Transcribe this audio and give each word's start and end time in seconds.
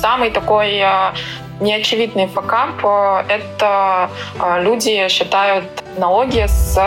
Самый 0.00 0.30
такой 0.30 0.76
э, 0.76 1.12
неочевидный 1.60 2.28
факап 2.28 2.84
э,— 2.84 3.24
это 3.28 4.10
э, 4.40 4.62
люди 4.62 5.08
считают 5.08 5.64
налоги 5.96 6.46
с 6.46 6.78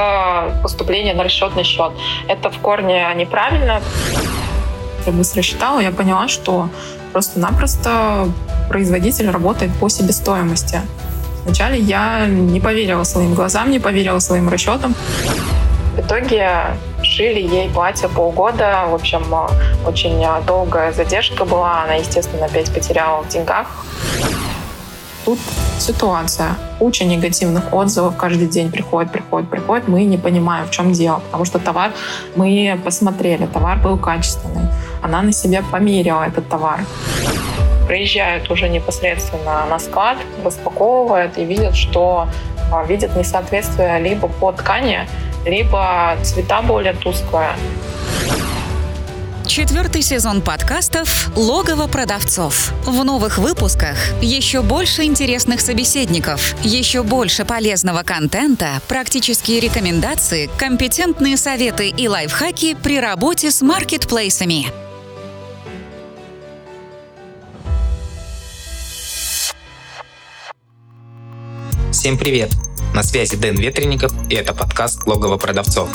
поступления 0.63 1.13
на 1.13 1.24
расчетный 1.24 1.63
счет. 1.63 1.92
Это 2.29 2.49
в 2.49 2.60
корне 2.60 3.05
неправильно. 3.15 3.81
Я 5.05 5.12
быстро 5.12 5.42
считала, 5.42 5.81
я 5.81 5.92
поняла, 5.92 6.29
что 6.29 6.69
просто-напросто 7.12 8.29
производитель 8.69 9.29
работает 9.29 9.73
по 9.79 9.89
себестоимости. 9.89 10.79
Вначале 11.43 11.79
я 11.79 12.28
не 12.28 12.62
поверила 12.62 13.03
своим 13.03 13.33
глазам, 13.33 13.71
не 13.71 13.79
поверила 13.79 14.19
своим 14.19 14.47
расчетам. 14.47 14.96
В 15.97 15.99
итоге 15.99 16.67
шили 17.12 17.41
ей 17.41 17.70
платье 17.70 18.07
полгода. 18.07 18.85
В 18.88 18.95
общем, 18.95 19.23
очень 19.85 20.25
долгая 20.48 20.94
задержка 20.94 21.45
была. 21.45 21.84
Она, 21.84 21.95
естественно, 21.95 22.45
опять 22.45 22.73
потеряла 22.73 23.22
в 23.23 23.27
деньгах. 23.27 23.67
Тут 25.26 25.39
ситуация. 25.77 26.55
Куча 26.80 27.05
негативных 27.05 27.73
отзывов 27.73 28.16
каждый 28.16 28.48
день 28.48 28.72
приходит, 28.72 29.12
приходит, 29.12 29.50
приходит. 29.50 29.88
Мы 29.88 30.03
не 30.05 30.17
понимаем, 30.17 30.66
в 30.66 30.72
чем 30.72 30.94
дело, 30.94 31.20
потому 31.20 31.45
что 31.45 31.59
товар 31.59 31.91
мы 32.36 32.80
посмотрели, 32.84 33.45
товар 33.45 33.78
был 33.78 33.98
качественный. 33.98 34.67
Она 35.03 35.22
на 35.22 35.31
себе 35.31 35.64
померила 35.72 36.23
этот 36.23 36.50
товар 36.50 36.80
приезжают 37.88 38.50
уже 38.50 38.70
непосредственно 38.70 39.66
на 39.70 39.78
склад, 39.78 40.17
распаковывают 40.45 41.38
и 41.38 41.44
видят, 41.44 41.75
что 41.75 42.30
а, 42.72 42.86
видят 42.86 43.17
несоответствие 43.17 44.00
либо 44.00 44.30
по 44.30 44.53
ткани, 44.53 45.08
либо 45.45 46.18
цвета 46.23 46.62
более 46.62 46.94
тусклые. 46.94 47.55
Четвертый 49.52 50.02
сезон 50.02 50.41
подкастов 50.41 51.30
«Логово 51.36 51.88
продавцов». 51.88 52.72
В 52.86 53.04
новых 53.04 53.38
выпусках 53.38 53.97
еще 54.22 54.62
больше 54.62 55.03
интересных 55.03 55.59
собеседников, 55.59 56.56
еще 56.64 57.03
больше 57.03 57.44
полезного 57.44 58.03
контента, 58.03 58.81
практические 58.88 59.59
рекомендации, 59.59 60.50
компетентные 60.58 61.36
советы 61.36 61.89
и 61.89 62.08
лайфхаки 62.08 62.75
при 62.75 62.97
работе 63.02 63.52
с 63.52 63.62
маркетплейсами. 63.62 64.67
Всем 71.92 72.17
привет! 72.17 72.52
На 72.94 73.03
связи 73.03 73.38
Дэн 73.38 73.56
Ветренников 73.56 74.11
и 74.30 74.36
это 74.36 74.53
подкаст 74.53 75.08
«Логово 75.08 75.38
продавцов». 75.38 75.89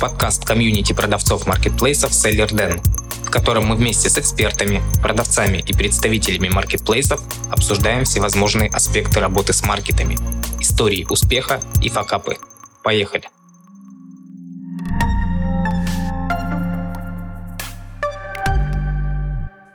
Подкаст 0.00 0.46
комьюнити 0.46 0.94
продавцов 0.94 1.46
маркетплейсов 1.46 2.12
Seller 2.12 2.48
Den, 2.48 2.80
в 3.26 3.30
котором 3.30 3.66
мы 3.66 3.76
вместе 3.76 4.08
с 4.08 4.16
экспертами, 4.16 4.80
продавцами 5.02 5.58
и 5.58 5.74
представителями 5.74 6.48
маркетплейсов 6.48 7.20
обсуждаем 7.50 8.04
всевозможные 8.04 8.70
аспекты 8.70 9.20
работы 9.20 9.52
с 9.52 9.62
маркетами, 9.66 10.16
истории 10.60 11.06
успеха 11.10 11.60
и 11.82 11.90
факапы. 11.90 12.38
Поехали! 12.82 13.24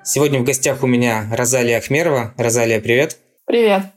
Сегодня 0.03 0.39
в 0.39 0.43
гостях 0.43 0.81
у 0.81 0.87
меня 0.87 1.29
Розалия 1.31 1.77
Ахмерова. 1.77 2.33
Розалия, 2.37 2.81
привет! 2.81 3.19
Привет! 3.45 3.94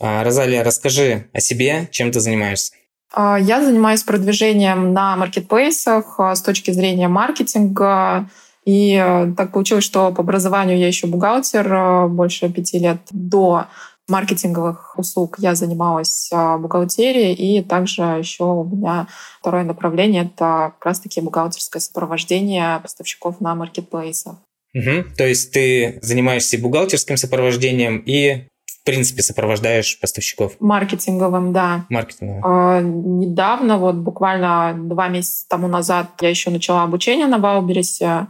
А, 0.00 0.22
Розалия, 0.22 0.62
расскажи 0.62 1.28
о 1.32 1.40
себе, 1.40 1.88
чем 1.90 2.12
ты 2.12 2.20
занимаешься. 2.20 2.72
А, 3.12 3.38
я 3.38 3.64
занимаюсь 3.64 4.02
продвижением 4.02 4.92
на 4.92 5.16
маркетплейсах 5.16 6.20
а, 6.20 6.34
с 6.34 6.42
точки 6.42 6.70
зрения 6.70 7.08
маркетинга. 7.08 8.28
И 8.64 9.02
так 9.36 9.52
получилось, 9.52 9.84
что 9.84 10.12
по 10.12 10.20
образованию 10.20 10.78
я 10.78 10.88
еще 10.88 11.06
бухгалтер. 11.06 12.08
Больше 12.08 12.50
пяти 12.50 12.78
лет 12.78 12.98
до 13.10 13.66
маркетинговых 14.08 14.98
услуг 14.98 15.36
я 15.38 15.54
занималась 15.54 16.30
бухгалтерией, 16.32 17.32
и 17.32 17.62
также 17.62 18.02
еще 18.02 18.44
у 18.44 18.64
меня 18.64 19.06
второе 19.40 19.64
направление— 19.64 20.24
это 20.34 20.72
как 20.74 20.84
раз-таки 20.84 21.22
бухгалтерское 21.22 21.80
сопровождение 21.80 22.78
поставщиков 22.80 23.40
на 23.40 23.54
маркетплейсах. 23.54 24.36
Угу. 24.74 25.14
То 25.16 25.26
есть 25.26 25.50
ты 25.52 25.98
занимаешься 26.02 26.58
бухгалтерским 26.58 27.16
сопровождением 27.16 28.02
и 28.04 28.48
принципе, 28.88 29.22
сопровождаешь 29.22 30.00
поставщиков? 30.00 30.56
Маркетинговым, 30.60 31.52
да. 31.52 31.84
Маркетинговым. 31.90 32.42
А, 32.44 32.80
недавно, 32.80 33.76
вот 33.76 33.96
буквально 33.96 34.74
два 34.76 35.08
месяца 35.08 35.46
тому 35.48 35.68
назад, 35.68 36.06
я 36.20 36.30
еще 36.30 36.50
начала 36.50 36.84
обучение 36.84 37.26
на 37.26 37.38
Ваубересе. 37.38 38.28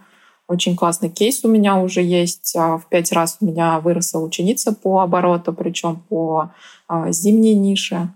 Очень 0.49 0.77
классный 0.77 1.11
кейс 1.11 1.45
у 1.45 1.49
меня 1.49 1.77
уже 1.77 2.03
есть. 2.03 2.57
А, 2.57 2.79
в 2.79 2.89
пять 2.89 3.13
раз 3.13 3.37
у 3.41 3.47
меня 3.47 3.79
выросла 3.79 4.19
ученица 4.19 4.73
по 4.73 5.01
обороту, 5.01 5.53
причем 5.53 6.03
по 6.09 6.53
а, 6.89 7.13
зимней 7.13 7.55
нише. 7.55 8.09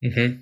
Угу. 0.00 0.38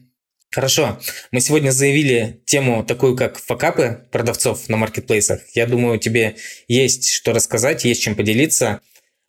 Хорошо. 0.50 1.00
Мы 1.32 1.40
сегодня 1.40 1.70
заявили 1.70 2.40
тему 2.46 2.84
такую, 2.84 3.16
как 3.16 3.38
факапы 3.38 4.06
продавцов 4.12 4.68
на 4.68 4.76
маркетплейсах. 4.76 5.40
Я 5.54 5.66
думаю, 5.66 5.98
тебе 5.98 6.36
есть 6.68 7.10
что 7.10 7.32
рассказать, 7.32 7.84
есть 7.84 8.00
чем 8.00 8.14
поделиться. 8.14 8.80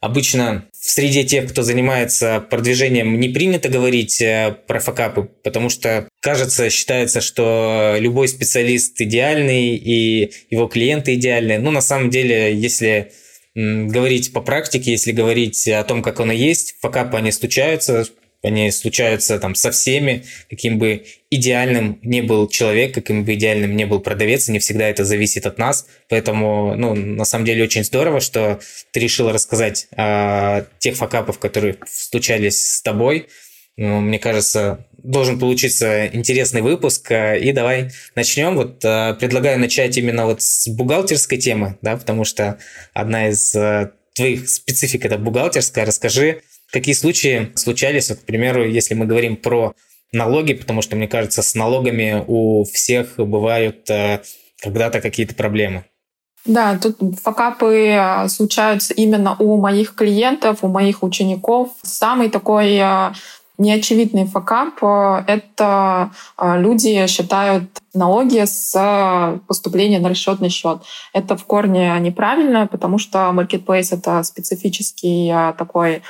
Обычно 0.01 0.65
в 0.71 0.89
среде 0.89 1.25
тех, 1.25 1.49
кто 1.49 1.61
занимается 1.61 2.39
продвижением, 2.39 3.19
не 3.19 3.27
принято 3.27 3.67
говорить 3.67 4.21
э, 4.21 4.55
про 4.65 4.79
факапы, 4.79 5.29
потому 5.43 5.69
что, 5.69 6.07
кажется, 6.21 6.69
считается, 6.69 7.19
что 7.19 7.97
любой 7.99 8.29
специалист 8.29 8.99
идеальный 9.01 9.75
и 9.75 10.31
его 10.49 10.67
клиенты 10.67 11.15
идеальные. 11.15 11.59
Ну, 11.59 11.71
на 11.71 11.81
самом 11.81 12.09
деле, 12.09 12.55
если 12.55 13.11
говорить 13.55 14.31
по 14.31 14.39
практике, 14.39 14.91
если 14.91 15.11
говорить 15.11 15.67
о 15.67 15.83
том, 15.83 16.01
как 16.01 16.19
оно 16.21 16.31
есть, 16.31 16.75
факапы, 16.79 17.17
они 17.17 17.31
случаются, 17.33 18.05
они 18.41 18.71
случаются 18.71 19.39
там 19.39 19.55
со 19.55 19.71
всеми, 19.71 20.23
каким 20.49 20.79
бы 20.79 21.05
идеальным 21.29 21.99
не 22.01 22.21
был 22.21 22.47
человек, 22.47 22.93
каким 22.93 23.25
бы 23.25 23.33
идеальным 23.33 23.75
не 23.75 23.85
был 23.85 23.99
продавец, 23.99 24.47
не 24.47 24.59
всегда 24.59 24.87
это 24.87 25.03
зависит 25.05 25.45
от 25.45 25.57
нас. 25.57 25.87
Поэтому, 26.07 26.75
ну, 26.75 26.95
на 26.95 27.25
самом 27.25 27.45
деле 27.45 27.63
очень 27.63 27.83
здорово, 27.83 28.21
что 28.21 28.59
ты 28.91 28.99
решила 28.99 29.33
рассказать 29.33 29.87
о 29.95 30.65
тех 30.79 30.95
факапах, 30.95 31.39
которые 31.39 31.77
случались 31.87 32.75
с 32.75 32.81
тобой. 32.81 33.27
Ну, 33.75 34.01
мне 34.01 34.19
кажется, 34.19 34.85
должен 35.03 35.39
получиться 35.39 36.07
интересный 36.07 36.61
выпуск. 36.61 37.11
И 37.11 37.51
давай 37.51 37.91
начнем. 38.15 38.55
Вот 38.55 38.83
э, 38.83 39.15
предлагаю 39.19 39.59
начать 39.59 39.97
именно 39.97 40.25
вот 40.25 40.41
с 40.41 40.67
бухгалтерской 40.67 41.37
темы, 41.37 41.77
да, 41.81 41.95
потому 41.95 42.25
что 42.25 42.57
одна 42.93 43.29
из 43.29 43.55
э, 43.55 43.91
твоих 44.13 44.49
специфик 44.49 45.05
это 45.05 45.17
бухгалтерская. 45.17 45.85
Расскажи, 45.85 46.41
Какие 46.71 46.93
случаи 46.93 47.51
случались, 47.55 48.09
вот, 48.09 48.19
к 48.19 48.25
примеру, 48.25 48.67
если 48.67 48.93
мы 48.93 49.05
говорим 49.05 49.35
про 49.35 49.73
налоги, 50.11 50.53
потому 50.53 50.81
что, 50.81 50.95
мне 50.95 51.07
кажется, 51.07 51.41
с 51.41 51.55
налогами 51.55 52.23
у 52.27 52.63
всех 52.63 53.15
бывают 53.17 53.89
э, 53.89 54.21
когда-то 54.61 55.01
какие-то 55.01 55.35
проблемы. 55.35 55.85
Да, 56.45 56.77
тут 56.77 56.97
факапы 57.21 57.89
э, 57.89 58.27
случаются 58.29 58.93
именно 58.93 59.35
у 59.39 59.57
моих 59.57 59.95
клиентов, 59.95 60.59
у 60.61 60.67
моих 60.67 61.03
учеников. 61.03 61.69
Самый 61.83 62.29
такой 62.29 62.77
э, 62.77 63.13
неочевидный 63.57 64.25
факап— 64.25 64.81
это 65.27 66.11
люди 66.39 67.05
считают 67.07 67.65
налоги 67.93 68.45
с 68.45 69.41
поступления 69.47 69.99
на 69.99 70.09
расчетный 70.09 70.49
счет. 70.49 70.81
Это 71.13 71.35
в 71.35 71.43
корне 71.43 71.99
неправильно, 71.99 72.67
потому 72.67 72.99
что 72.99 73.31
marketplace— 73.33 73.89
это 73.91 74.23
специфический 74.23 75.33
такой 75.57 76.03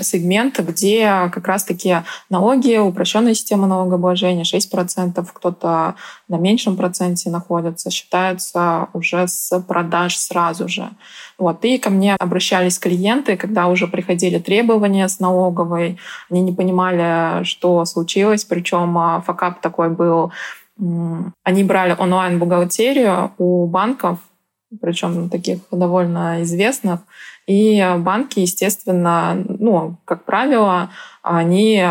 сегмент, 0.00 0.58
где 0.60 1.30
как 1.32 1.46
раз-таки 1.46 1.98
налоги, 2.30 2.76
упрощенная 2.76 3.34
система 3.34 3.66
налогообложения 3.66 4.44
6%, 4.44 5.26
кто-то 5.32 5.94
на 6.28 6.36
меньшем 6.36 6.76
проценте 6.76 7.30
находится, 7.30 7.90
считаются 7.90 8.88
уже 8.92 9.26
с 9.28 9.58
продаж 9.60 10.16
сразу 10.16 10.68
же. 10.68 10.90
Вот. 11.38 11.64
И 11.64 11.78
ко 11.78 11.90
мне 11.90 12.14
обращались 12.14 12.78
клиенты, 12.78 13.36
когда 13.36 13.68
уже 13.68 13.86
приходили 13.86 14.38
требования 14.38 15.08
с 15.08 15.20
налоговой, 15.20 15.98
они 16.30 16.42
не 16.42 16.52
понимали, 16.52 17.44
что 17.44 17.84
случилось, 17.84 18.44
причем 18.44 18.96
а, 18.98 19.20
факап 19.20 19.60
такой 19.60 19.90
был, 19.90 20.32
они 20.78 21.64
брали 21.64 21.96
онлайн-бухгалтерию 21.98 23.32
у 23.38 23.66
банков, 23.66 24.18
причем 24.80 25.28
таких 25.30 25.58
довольно 25.70 26.42
известных, 26.42 27.00
и 27.46 27.94
банки, 27.98 28.40
естественно, 28.40 29.44
ну, 29.48 29.96
как 30.04 30.24
правило, 30.24 30.90
они 31.22 31.82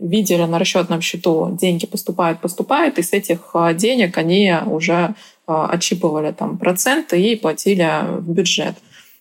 видели 0.00 0.44
на 0.44 0.58
расчетном 0.58 1.00
счету 1.00 1.56
деньги 1.60 1.86
поступают, 1.86 2.40
поступают, 2.40 2.98
и 2.98 3.02
с 3.02 3.12
этих 3.12 3.54
денег 3.74 4.18
они 4.18 4.54
уже 4.66 5.14
отщипывали 5.46 6.32
там 6.32 6.58
проценты 6.58 7.20
и 7.20 7.36
платили 7.36 7.88
в 8.18 8.28
бюджет. 8.30 8.74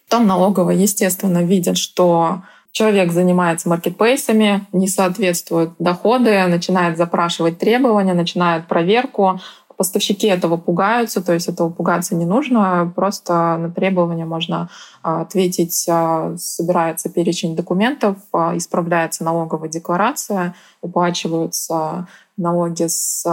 Там 0.09 0.25
налоговые, 0.25 0.81
естественно, 0.81 1.43
видят, 1.43 1.77
что 1.77 2.41
человек 2.71 3.11
занимается 3.11 3.69
маркетплейсами, 3.69 4.65
не 4.71 4.87
соответствуют 4.87 5.71
доходы, 5.79 6.45
начинает 6.47 6.97
запрашивать 6.97 7.59
требования, 7.59 8.13
начинает 8.13 8.67
проверку, 8.67 9.39
Поставщики 9.77 10.25
этого 10.25 10.57
пугаются, 10.57 11.23
то 11.23 11.33
есть 11.33 11.47
этого 11.47 11.69
пугаться 11.69 12.15
не 12.15 12.25
нужно, 12.25 12.91
просто 12.95 13.57
на 13.57 13.69
требования 13.69 14.25
можно 14.25 14.69
а, 15.03 15.21
ответить, 15.21 15.85
а, 15.87 16.35
собирается 16.37 17.09
перечень 17.09 17.55
документов, 17.55 18.17
а, 18.33 18.57
исправляется 18.57 19.23
налоговая 19.23 19.69
декларация, 19.69 20.55
уплачиваются 20.81 22.07
налоги 22.37 22.87
с 22.87 23.23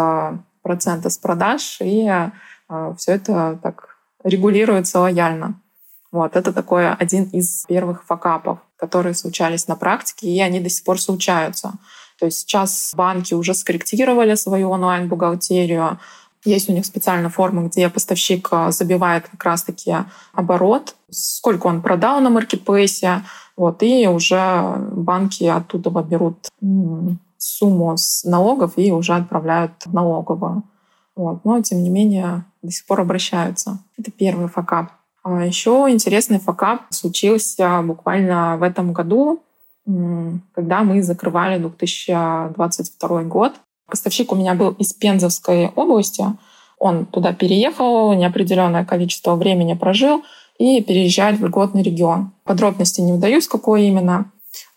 процента 0.62 1.08
с 1.08 1.18
продаж, 1.18 1.78
и 1.80 2.10
все 2.96 3.12
это 3.12 3.58
так 3.62 3.96
регулируется 4.22 5.00
лояльно. 5.00 5.60
Вот, 6.10 6.36
это 6.36 6.52
такой 6.52 6.90
один 6.90 7.24
из 7.24 7.64
первых 7.66 8.04
факапов, 8.04 8.58
которые 8.76 9.14
случались 9.14 9.66
на 9.66 9.76
практике, 9.76 10.28
и 10.28 10.40
они 10.40 10.60
до 10.60 10.68
сих 10.68 10.84
пор 10.84 11.00
случаются. 11.00 11.72
То 12.18 12.26
есть 12.26 12.38
сейчас 12.38 12.92
банки 12.94 13.34
уже 13.34 13.54
скорректировали 13.54 14.34
свою 14.36 14.70
онлайн-бухгалтерию, 14.70 15.98
есть 16.44 16.68
у 16.68 16.72
них 16.72 16.84
специальная 16.86 17.30
форма, 17.30 17.64
где 17.64 17.88
поставщик 17.88 18.48
а, 18.50 18.70
забивает 18.70 19.28
как 19.28 19.42
раз-таки 19.44 19.94
оборот, 20.32 20.94
сколько 21.10 21.66
он 21.66 21.82
продал 21.82 22.20
на 22.20 22.30
маркетплейсе, 22.30 23.22
вот, 23.56 23.82
и 23.82 24.06
уже 24.08 24.76
банки 24.92 25.44
оттуда 25.44 25.90
берут 26.02 26.48
сумму 27.38 27.96
с 27.96 28.24
налогов 28.24 28.72
и 28.76 28.90
уже 28.90 29.14
отправляют 29.14 29.72
в 29.84 29.94
налоговую. 29.94 30.64
Вот. 31.14 31.44
Но, 31.44 31.60
тем 31.62 31.82
не 31.82 31.90
менее, 31.90 32.44
до 32.62 32.72
сих 32.72 32.86
пор 32.86 33.00
обращаются. 33.00 33.78
Это 33.96 34.10
первый 34.10 34.48
факап. 34.48 34.90
А 35.22 35.44
еще 35.44 35.86
интересный 35.88 36.38
факап 36.38 36.82
случился 36.90 37.80
буквально 37.82 38.56
в 38.56 38.62
этом 38.62 38.92
году, 38.92 39.42
когда 39.86 40.82
мы 40.82 41.02
закрывали 41.02 41.58
2022 41.58 43.22
год. 43.24 43.54
Поставщик 43.88 44.32
у 44.32 44.36
меня 44.36 44.54
был 44.54 44.70
из 44.70 44.92
Пензовской 44.92 45.68
области. 45.68 46.24
Он 46.78 47.06
туда 47.06 47.32
переехал, 47.32 48.12
неопределенное 48.14 48.84
количество 48.84 49.36
времени 49.36 49.74
прожил 49.74 50.22
и 50.58 50.82
переезжает 50.82 51.38
в 51.38 51.44
льготный 51.44 51.82
регион. 51.82 52.32
Подробности 52.44 53.00
не 53.00 53.12
удаюсь, 53.12 53.48
какой 53.48 53.84
именно. 53.84 54.30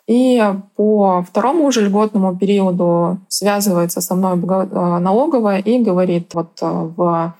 И 0.07 0.42
по 0.75 1.21
второму 1.27 1.65
уже 1.65 1.86
льготному 1.86 2.38
периоду 2.38 3.19
связывается 3.27 4.00
со 4.00 4.15
мной 4.15 4.38
э, 4.38 4.98
налоговая 5.00 5.60
и 5.60 5.80
говорит, 5.80 6.33
вот 6.33 6.57
э, 6.62 6.65
в 6.65 7.36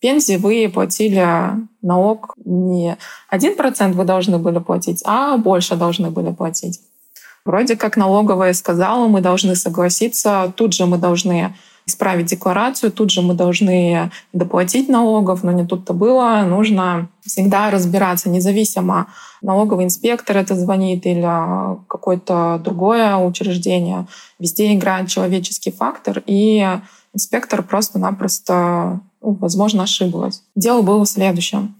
Пензе 0.00 0.38
вы 0.38 0.70
платили 0.72 1.26
налог 1.80 2.34
не 2.44 2.96
один 3.28 3.56
процент 3.56 3.96
вы 3.96 4.04
должны 4.04 4.38
были 4.38 4.58
платить, 4.58 5.02
а 5.04 5.36
больше 5.36 5.76
должны 5.76 6.10
были 6.10 6.32
платить. 6.32 6.80
Вроде 7.44 7.76
как 7.76 7.96
налоговая 7.96 8.52
сказала, 8.52 9.08
мы 9.08 9.20
должны 9.20 9.56
согласиться, 9.56 10.52
тут 10.56 10.74
же 10.74 10.86
мы 10.86 10.98
должны 10.98 11.54
исправить 11.86 12.26
декларацию, 12.26 12.92
тут 12.92 13.10
же 13.10 13.22
мы 13.22 13.34
должны 13.34 14.10
доплатить 14.32 14.88
налогов, 14.88 15.42
но 15.42 15.50
не 15.50 15.66
тут-то 15.66 15.92
было. 15.92 16.42
Нужно 16.46 17.08
всегда 17.22 17.70
разбираться, 17.70 18.28
независимо, 18.28 19.08
налоговый 19.40 19.84
инспектор 19.84 20.36
это 20.36 20.54
звонит 20.54 21.06
или 21.06 21.28
какое-то 21.88 22.60
другое 22.62 23.16
учреждение. 23.16 24.06
Везде 24.38 24.72
играет 24.74 25.08
человеческий 25.08 25.72
фактор, 25.72 26.22
и 26.26 26.64
инспектор 27.12 27.62
просто-напросто, 27.62 29.00
ну, 29.20 29.32
возможно, 29.40 29.82
ошиблась. 29.82 30.42
Дело 30.54 30.82
было 30.82 31.04
в 31.04 31.08
следующем. 31.08 31.74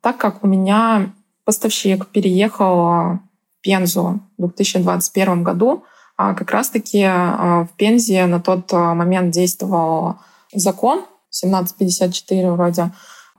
Так 0.00 0.16
как 0.16 0.44
у 0.44 0.46
меня 0.46 1.10
поставщик 1.44 2.06
переехал 2.06 3.18
Пензу 3.62 4.20
в 4.38 4.46
2021 4.46 5.42
году. 5.42 5.84
А 6.16 6.34
как 6.34 6.50
раз-таки 6.50 7.02
а, 7.02 7.64
в 7.64 7.76
Пензе 7.76 8.26
на 8.26 8.40
тот 8.40 8.72
а, 8.72 8.94
момент 8.94 9.32
действовал 9.32 10.16
закон 10.52 10.98
1754 11.30 12.50
вроде. 12.52 12.90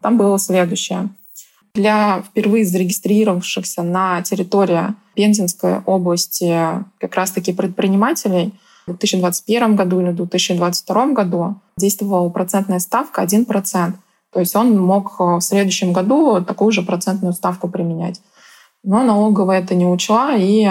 Там 0.02 0.18
было 0.18 0.40
следующее. 0.40 1.10
Для 1.74 2.24
впервые 2.24 2.66
зарегистрировавшихся 2.66 3.84
на 3.84 4.22
территории 4.24 4.96
Пензенской 5.16 5.80
области 5.86 6.84
как 7.00 7.16
раз-таки 7.16 7.54
предпринимателей 7.54 8.54
в 8.88 8.92
2021 8.92 9.76
году 9.76 10.02
или 10.02 10.10
в 10.10 10.16
2022 10.16 11.06
году 11.14 11.56
действовала 11.78 12.30
процентная 12.30 12.80
ставка 12.80 13.24
1%. 13.24 13.94
То 14.34 14.40
есть 14.40 14.56
он 14.56 14.78
мог 14.80 15.20
в 15.20 15.42
следующем 15.42 15.94
году 15.94 16.42
такую 16.42 16.72
же 16.72 16.82
процентную 16.82 17.34
ставку 17.34 17.68
применять. 17.68 18.22
Но 18.84 19.04
налоговая 19.04 19.60
это 19.60 19.76
не 19.76 19.86
учла, 19.86 20.36
и 20.36 20.68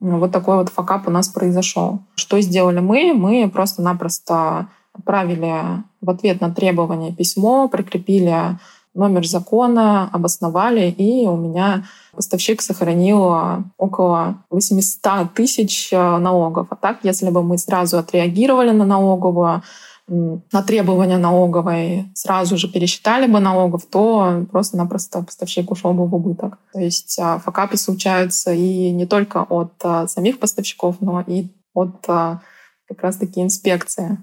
вот 0.00 0.32
такой 0.32 0.56
вот 0.56 0.68
факап 0.68 1.06
у 1.06 1.10
нас 1.10 1.28
произошел. 1.28 2.00
Что 2.14 2.40
сделали 2.40 2.80
мы? 2.80 3.12
Мы 3.14 3.48
просто-напросто 3.48 4.68
отправили 4.92 5.84
в 6.00 6.10
ответ 6.10 6.40
на 6.40 6.52
требование 6.52 7.12
письмо, 7.12 7.68
прикрепили 7.68 8.58
номер 8.94 9.26
закона, 9.26 10.10
обосновали, 10.12 10.90
и 10.90 11.26
у 11.26 11.36
меня 11.36 11.84
поставщик 12.14 12.60
сохранил 12.60 13.64
около 13.78 14.42
800 14.50 15.32
тысяч 15.32 15.90
налогов. 15.92 16.66
А 16.70 16.76
так, 16.76 16.98
если 17.02 17.30
бы 17.30 17.42
мы 17.42 17.56
сразу 17.56 17.98
отреагировали 17.98 18.70
на 18.70 18.84
налоговую, 18.84 19.62
на 20.12 20.62
требования 20.62 21.18
налоговой 21.18 22.06
сразу 22.14 22.56
же 22.56 22.68
пересчитали 22.68 23.26
бы 23.26 23.40
налогов, 23.40 23.86
то 23.86 24.46
просто-напросто 24.50 25.22
поставщик 25.22 25.70
ушел 25.70 25.94
бы 25.94 26.06
в 26.06 26.14
убыток. 26.14 26.58
То 26.72 26.80
есть 26.80 27.18
а, 27.18 27.38
факапы 27.38 27.76
случаются 27.76 28.52
и 28.52 28.90
не 28.90 29.06
только 29.06 29.42
от 29.42 29.72
а, 29.82 30.06
самих 30.06 30.38
поставщиков, 30.38 30.96
но 31.00 31.24
и 31.26 31.46
от 31.74 32.04
а, 32.08 32.42
как 32.86 33.02
раз-таки 33.02 33.40
инспекции. 33.40 34.18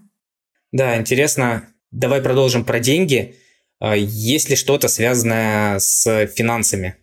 Да, 0.71 0.97
интересно. 0.97 1.63
Давай 1.91 2.21
продолжим 2.21 2.63
про 2.63 2.79
деньги. 2.79 3.35
Есть 3.81 4.49
ли 4.49 4.55
что-то 4.55 4.87
связанное 4.87 5.79
с 5.79 6.27
финансами? 6.27 6.97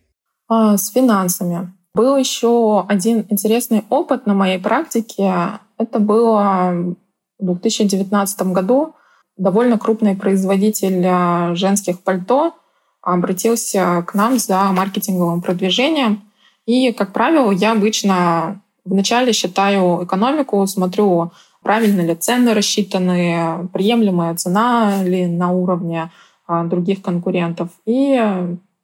С 0.49 0.91
финансами. 0.91 1.73
Был 1.93 2.15
еще 2.15 2.85
один 2.87 3.25
интересный 3.29 3.83
опыт 3.89 4.27
на 4.27 4.33
моей 4.33 4.59
практике. 4.59 5.59
Это 5.77 5.99
было 5.99 6.95
в 7.39 7.45
2019 7.45 8.41
году 8.53 8.95
довольно 9.37 9.77
крупный 9.77 10.15
производитель 10.15 11.05
а, 11.05 11.55
женских 11.55 12.01
пальто 12.01 12.53
обратился 13.01 14.03
к 14.07 14.13
нам 14.13 14.37
за 14.39 14.63
маркетинговым 14.71 15.41
продвижением. 15.41 16.23
И, 16.65 16.91
как 16.91 17.13
правило, 17.13 17.51
я 17.51 17.71
обычно 17.71 18.61
вначале 18.83 19.31
считаю 19.33 20.03
экономику, 20.03 20.65
смотрю, 20.67 21.31
правильно 21.61 22.01
ли 22.01 22.15
цены 22.15 22.53
рассчитаны, 22.53 23.69
приемлемая 23.71 24.35
цена 24.35 25.03
ли 25.03 25.27
на 25.27 25.51
уровне 25.51 26.11
а, 26.47 26.63
других 26.63 27.01
конкурентов. 27.01 27.69
И 27.85 28.19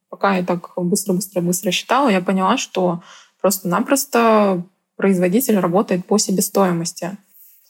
пока 0.09 0.37
я 0.37 0.43
так 0.43 0.71
быстро-быстро-быстро 0.77 1.71
считала, 1.71 2.09
я 2.09 2.21
поняла, 2.21 2.57
что 2.57 3.01
просто-напросто 3.41 4.63
производитель 4.95 5.59
работает 5.59 6.05
по 6.05 6.17
себестоимости. 6.17 7.17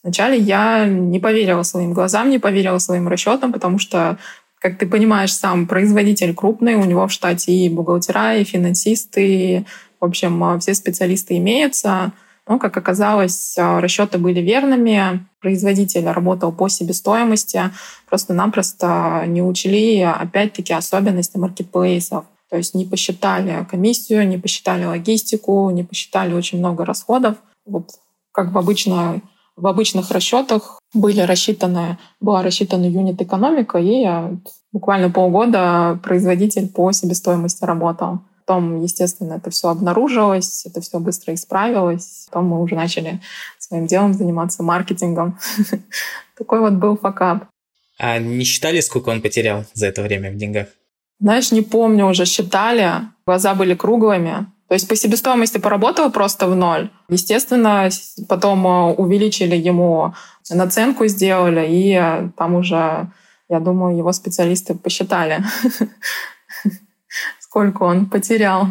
Вначале 0.03 0.37
я 0.37 0.85
не 0.85 1.19
поверила 1.19 1.63
своим 1.63 1.93
глазам, 1.93 2.29
не 2.29 2.37
поверила 2.37 2.77
своим 2.77 3.07
расчетам, 3.07 3.53
потому 3.53 3.79
что, 3.79 4.17
как 4.59 4.77
ты 4.77 4.85
понимаешь, 4.85 5.33
сам 5.33 5.65
производитель 5.65 6.33
крупный, 6.33 6.75
у 6.75 6.83
него 6.83 7.07
в 7.07 7.11
штате 7.11 7.53
и 7.53 7.69
бухгалтера, 7.69 8.35
и 8.35 8.43
финансисты, 8.43 9.27
и, 9.27 9.65
в 10.01 10.05
общем, 10.05 10.59
все 10.59 10.73
специалисты 10.73 11.37
имеются. 11.37 12.11
Но, 12.45 12.59
как 12.59 12.75
оказалось, 12.75 13.55
расчеты 13.57 14.17
были 14.17 14.41
верными. 14.41 15.25
Производитель 15.39 16.05
работал 16.09 16.51
по 16.51 16.67
себестоимости. 16.67 17.61
Просто-напросто 18.09 19.23
не 19.25 19.41
учли, 19.41 20.01
опять-таки, 20.01 20.73
особенности 20.73 21.37
маркетплейсов. 21.37 22.25
То 22.49 22.57
есть 22.57 22.75
не 22.75 22.85
посчитали 22.85 23.65
комиссию, 23.71 24.27
не 24.27 24.37
посчитали 24.37 24.83
логистику, 24.83 25.69
не 25.69 25.83
посчитали 25.85 26.33
очень 26.33 26.59
много 26.59 26.83
расходов. 26.83 27.37
Вот 27.65 27.91
как 28.33 28.51
в 28.51 28.57
обычной 28.57 29.21
в 29.55 29.67
обычных 29.67 30.11
расчетах 30.11 30.79
были 30.93 31.21
рассчитаны, 31.21 31.97
была 32.19 32.41
рассчитана 32.41 32.85
юнит-экономика, 32.85 33.77
и 33.79 34.05
буквально 34.71 35.09
полгода 35.09 35.99
производитель 36.03 36.67
по 36.67 36.91
себестоимости 36.91 37.63
работал. 37.63 38.19
Потом, 38.45 38.81
естественно, 38.81 39.35
это 39.35 39.51
все 39.51 39.69
обнаружилось, 39.69 40.65
это 40.65 40.81
все 40.81 40.99
быстро 40.99 41.33
исправилось. 41.33 42.27
Потом 42.29 42.47
мы 42.49 42.61
уже 42.61 42.75
начали 42.75 43.21
своим 43.57 43.87
делом 43.87 44.13
заниматься 44.13 44.63
маркетингом. 44.63 45.39
Такой 46.37 46.59
вот 46.59 46.73
был 46.73 46.97
факап. 46.97 47.45
А 47.97 48.19
не 48.19 48.43
считали, 48.43 48.81
сколько 48.81 49.09
он 49.09 49.21
потерял 49.21 49.65
за 49.73 49.87
это 49.87 50.01
время 50.01 50.31
в 50.31 50.35
деньгах? 50.35 50.67
Знаешь, 51.19 51.51
не 51.51 51.61
помню 51.61 52.07
уже, 52.07 52.25
считали. 52.25 52.91
Глаза 53.25 53.55
были 53.55 53.75
круглыми. 53.75 54.47
То 54.67 54.75
есть 54.75 54.87
по 54.87 54.95
себестоимости 54.95 55.57
поработала 55.57 56.09
просто 56.09 56.47
в 56.47 56.55
ноль. 56.55 56.89
Естественно, 57.09 57.89
потом 58.27 58.65
э, 58.65 58.93
увеличили 58.93 59.55
ему 59.55 60.13
наценку, 60.49 61.05
сделали, 61.07 61.67
и 61.69 61.93
э, 61.93 62.29
там 62.37 62.55
уже, 62.55 63.11
я 63.49 63.59
думаю, 63.59 63.97
его 63.97 64.11
специалисты 64.13 64.73
посчитали, 64.75 65.43
сколько 67.39 67.83
он 67.83 68.09
потерял. 68.09 68.67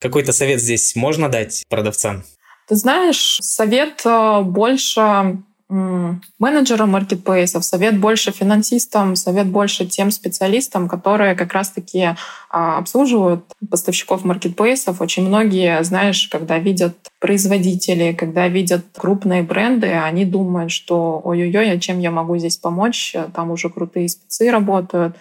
Какой-то 0.00 0.32
совет 0.32 0.60
здесь 0.60 0.96
можно 0.96 1.28
дать 1.28 1.64
продавцам? 1.68 2.24
Ты 2.66 2.76
знаешь, 2.76 3.38
совет 3.42 4.02
э, 4.04 4.40
больше 4.42 5.38
менеджерам 5.70 6.90
маркетплейсов, 6.90 7.64
совет 7.64 7.98
больше 7.98 8.32
финансистам, 8.32 9.16
совет 9.16 9.46
больше 9.46 9.86
тем 9.86 10.10
специалистам, 10.10 10.88
которые 10.88 11.34
как 11.34 11.52
раз-таки 11.54 12.10
а, 12.50 12.78
обслуживают 12.78 13.44
поставщиков 13.70 14.24
маркетплейсов. 14.24 15.00
Очень 15.00 15.26
многие, 15.26 15.82
знаешь, 15.82 16.28
когда 16.28 16.58
видят 16.58 16.96
производителей, 17.18 18.14
когда 18.14 18.48
видят 18.48 18.84
крупные 18.94 19.42
бренды, 19.42 19.88
они 19.88 20.26
думают, 20.26 20.70
что 20.70 21.20
ой-ой-ой, 21.24 21.72
а 21.72 21.78
чем 21.78 21.98
я 21.98 22.10
могу 22.10 22.36
здесь 22.36 22.58
помочь? 22.58 23.16
Там 23.34 23.50
уже 23.50 23.70
крутые 23.70 24.08
спецы 24.08 24.50
работают 24.50 25.16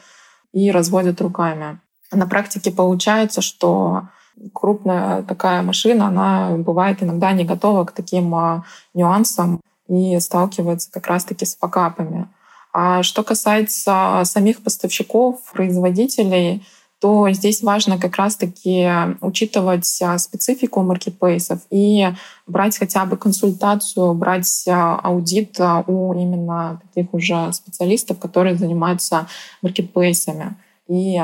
и 0.52 0.72
разводят 0.72 1.22
руками. 1.22 1.80
На 2.12 2.28
практике 2.28 2.72
получается, 2.72 3.42
что 3.42 4.10
крупная 4.54 5.24
такая 5.24 5.62
машина, 5.62 6.08
она 6.08 6.58
бывает 6.58 7.02
иногда 7.02 7.32
не 7.32 7.46
готова 7.46 7.86
к 7.86 7.92
таким 7.92 8.34
а, 8.36 8.66
нюансам 8.94 9.62
и 9.94 10.20
сталкивается 10.20 10.92
как 10.92 11.08
раз-таки 11.08 11.46
с 11.46 11.56
факапами. 11.56 12.28
А 12.74 13.04
что 13.04 13.24
касается 13.24 14.24
самих 14.26 14.64
поставщиков, 14.64 15.40
производителей, 15.54 16.66
то 17.00 17.30
здесь 17.32 17.62
важно 17.62 18.00
как 18.00 18.16
раз-таки 18.16 18.90
учитывать 19.20 20.02
а, 20.02 20.18
специфику 20.18 20.82
маркетплейсов 20.84 21.60
и 21.70 22.08
брать 22.48 22.78
хотя 22.78 23.06
бы 23.06 23.18
консультацию, 23.18 24.14
брать 24.14 24.66
а, 24.68 25.00
аудит 25.04 25.60
у 25.60 26.14
именно 26.14 26.82
таких 26.82 27.14
уже 27.14 27.52
специалистов, 27.52 28.20
которые 28.20 28.56
занимаются 28.56 29.28
маркетплейсами, 29.62 30.56
и 30.88 31.22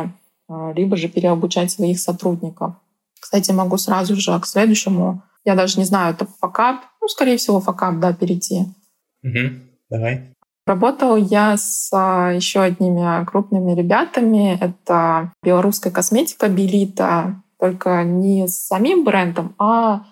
либо 0.75 0.97
же 0.97 1.07
переобучать 1.07 1.71
своих 1.71 1.99
сотрудников. 1.99 2.73
Кстати, 3.19 3.51
могу 3.51 3.77
сразу 3.77 4.15
же 4.15 4.37
к 4.39 4.47
следующему. 4.47 5.21
Я 5.45 5.55
даже 5.55 5.79
не 5.79 5.85
знаю, 5.85 6.13
это 6.13 6.25
факап. 6.39 6.81
Ну, 7.01 7.07
скорее 7.07 7.37
всего, 7.37 7.59
факап, 7.59 7.99
да, 7.99 8.13
перейти. 8.13 8.65
Угу. 9.23 9.59
Давай. 9.89 10.33
Работала 10.65 11.15
я 11.15 11.57
с 11.57 11.89
а, 11.91 12.31
еще 12.31 12.61
одними 12.61 13.25
крупными 13.25 13.73
ребятами. 13.73 14.57
Это 14.61 15.33
белорусская 15.43 15.89
косметика 15.89 16.47
Белита, 16.47 17.41
только 17.59 18.03
не 18.03 18.47
с 18.47 18.67
самим 18.67 19.03
брендом, 19.03 19.55
а 19.57 20.05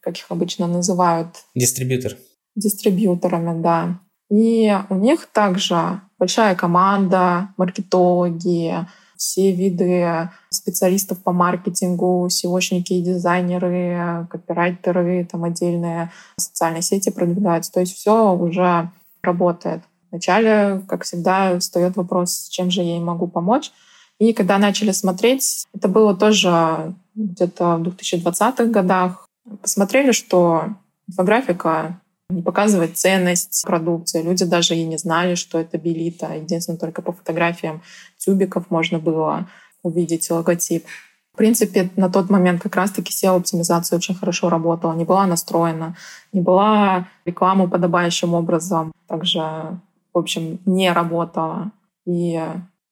как 0.00 0.16
их 0.16 0.26
обычно 0.30 0.66
называют? 0.66 1.28
Дистрибьютор. 1.54 2.12
Дистрибьюторами, 2.56 3.60
да. 3.60 4.00
И 4.30 4.74
у 4.88 4.94
них 4.94 5.26
также 5.32 6.00
большая 6.18 6.54
команда, 6.54 7.50
маркетологи, 7.56 8.86
все 9.24 9.52
виды 9.52 10.28
специалистов 10.50 11.22
по 11.22 11.32
маркетингу, 11.32 12.28
SEOшники 12.28 13.00
дизайнеры, 13.00 14.26
копирайтеры, 14.30 15.26
там 15.30 15.44
отдельные 15.44 16.12
социальные 16.36 16.82
сети 16.82 17.10
продвигаются. 17.10 17.72
То 17.72 17.80
есть 17.80 17.96
все 17.96 18.32
уже 18.34 18.90
работает. 19.22 19.82
Вначале, 20.10 20.82
как 20.86 21.04
всегда, 21.04 21.58
встает 21.58 21.96
вопрос, 21.96 22.48
чем 22.50 22.70
же 22.70 22.82
я 22.82 22.96
ей 22.96 23.00
могу 23.00 23.26
помочь. 23.26 23.72
И 24.18 24.34
когда 24.34 24.58
начали 24.58 24.92
смотреть, 24.92 25.64
это 25.74 25.88
было 25.88 26.14
тоже 26.14 26.94
где-то 27.14 27.76
в 27.76 27.82
2020-х 27.82 28.66
годах, 28.66 29.26
посмотрели, 29.62 30.12
что 30.12 30.66
инфографика 31.08 32.00
не 32.34 32.42
показывает 32.42 32.98
ценность 32.98 33.64
продукции. 33.66 34.22
Люди 34.22 34.44
даже 34.44 34.74
и 34.74 34.84
не 34.84 34.98
знали, 34.98 35.34
что 35.34 35.58
это 35.58 35.78
белита. 35.78 36.34
Единственное, 36.34 36.78
только 36.78 37.02
по 37.02 37.12
фотографиям 37.12 37.82
тюбиков 38.18 38.70
можно 38.70 38.98
было 38.98 39.48
увидеть 39.82 40.30
логотип. 40.30 40.84
В 41.32 41.36
принципе, 41.36 41.90
на 41.96 42.08
тот 42.08 42.30
момент 42.30 42.62
как 42.62 42.76
раз-таки 42.76 43.12
SEO-оптимизация 43.12 43.96
очень 43.96 44.14
хорошо 44.14 44.48
работала, 44.48 44.92
не 44.94 45.04
была 45.04 45.26
настроена, 45.26 45.96
не 46.32 46.40
была 46.40 47.08
реклама 47.24 47.68
подобающим 47.68 48.34
образом, 48.34 48.92
также, 49.08 49.40
в 49.40 50.18
общем, 50.18 50.60
не 50.64 50.92
работала. 50.92 51.72
И 52.06 52.40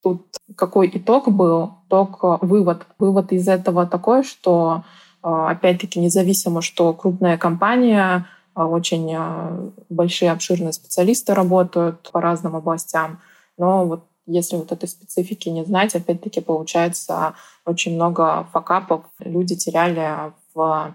тут 0.03 0.27
какой 0.57 0.91
итог 0.93 1.31
был? 1.31 1.75
Итог, 1.87 2.19
вывод. 2.43 2.87
Вывод 2.99 3.33
из 3.33 3.47
этого 3.47 3.87
такой, 3.87 4.25
что, 4.25 4.83
опять-таки, 5.23 6.01
независимо, 6.01 6.63
что 6.63 6.93
крупная 6.95 7.39
компания— 7.39 8.27
а, 8.37 8.42
очень 8.55 9.13
а, 9.15 9.71
большие, 9.89 10.31
обширные 10.31 10.73
специалисты 10.73 11.35
работают 11.35 12.11
по 12.13 12.21
разным 12.21 12.57
областям. 12.57 13.21
Но 13.57 13.87
вот 13.87 14.05
если 14.27 14.57
вот 14.57 14.71
этой 14.73 14.89
специфики 14.89 15.49
не 15.49 15.65
знать, 15.65 15.95
опять-таки 15.95 16.41
получается 16.41 17.35
очень 17.65 17.95
много 17.95 18.47
факапов. 18.53 19.05
Люди 19.19 19.57
теряли 19.57 20.33
в... 20.55 20.95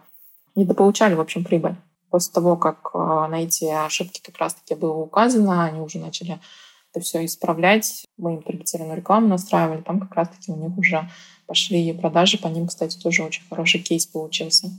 недополучали, 0.56 1.14
в 1.14 1.22
общем, 1.22 1.44
прибыль. 1.44 1.76
После 2.10 2.34
того, 2.34 2.56
как 2.56 2.92
а, 2.94 3.28
на 3.28 3.44
эти 3.44 3.66
ошибки 3.66 4.22
как 4.24 4.38
раз-таки 4.38 4.76
было 4.76 4.98
указано, 4.98 5.66
они 5.66 5.80
уже 5.80 6.00
начали 6.00 6.40
это 6.94 7.04
все 7.04 7.26
исправлять. 7.26 8.06
Мы 8.18 8.36
им 8.36 8.42
таргетированную 8.42 8.98
рекламу 8.98 9.28
настраивали. 9.28 9.82
Там 9.82 10.00
как 10.00 10.16
раз-таки 10.16 10.52
у 10.52 10.56
них 10.56 10.78
уже 10.78 11.10
пошли 11.46 11.94
продажи. 11.94 12.38
По 12.38 12.48
ним, 12.48 12.68
кстати, 12.68 12.98
тоже 12.98 13.24
очень 13.24 13.44
хороший 13.50 13.82
кейс 13.82 14.06
получился. 14.06 14.70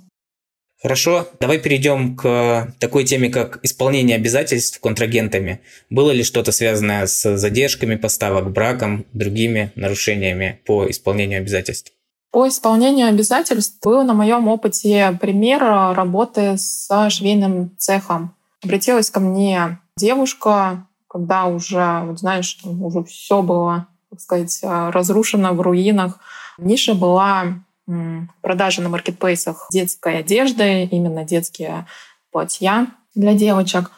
Хорошо, 0.80 1.26
давай 1.40 1.58
перейдем 1.58 2.16
к 2.16 2.72
такой 2.78 3.04
теме, 3.04 3.30
как 3.30 3.58
исполнение 3.64 4.14
обязательств 4.14 4.78
контрагентами. 4.78 5.60
Было 5.90 6.12
ли 6.12 6.22
что-то 6.22 6.52
связанное 6.52 7.06
с 7.06 7.36
задержками 7.36 7.96
поставок, 7.96 8.52
браком, 8.52 9.04
другими 9.12 9.72
нарушениями 9.74 10.60
по 10.66 10.88
исполнению 10.88 11.40
обязательств? 11.40 11.92
По 12.30 12.46
исполнению 12.46 13.08
обязательств 13.08 13.78
был 13.82 14.04
на 14.04 14.14
моем 14.14 14.46
опыте 14.46 15.18
пример 15.20 15.60
работы 15.60 16.56
с 16.56 16.88
швейным 17.10 17.74
цехом. 17.78 18.36
Обратилась 18.62 19.10
ко 19.10 19.18
мне 19.18 19.80
девушка, 19.96 20.86
когда 21.08 21.46
уже, 21.46 22.02
вот 22.04 22.20
знаешь, 22.20 22.56
уже 22.64 23.02
все 23.02 23.42
было, 23.42 23.88
так 24.10 24.20
сказать, 24.20 24.60
разрушено 24.62 25.54
в 25.54 25.60
руинах. 25.60 26.20
Ниша 26.58 26.94
была 26.94 27.64
продажи 28.42 28.82
на 28.82 28.88
маркетплейсах 28.88 29.68
детской 29.70 30.18
одежды, 30.18 30.84
именно 30.84 31.24
детские 31.24 31.86
платья 32.30 32.86
для 33.14 33.34
девочек. 33.34 33.90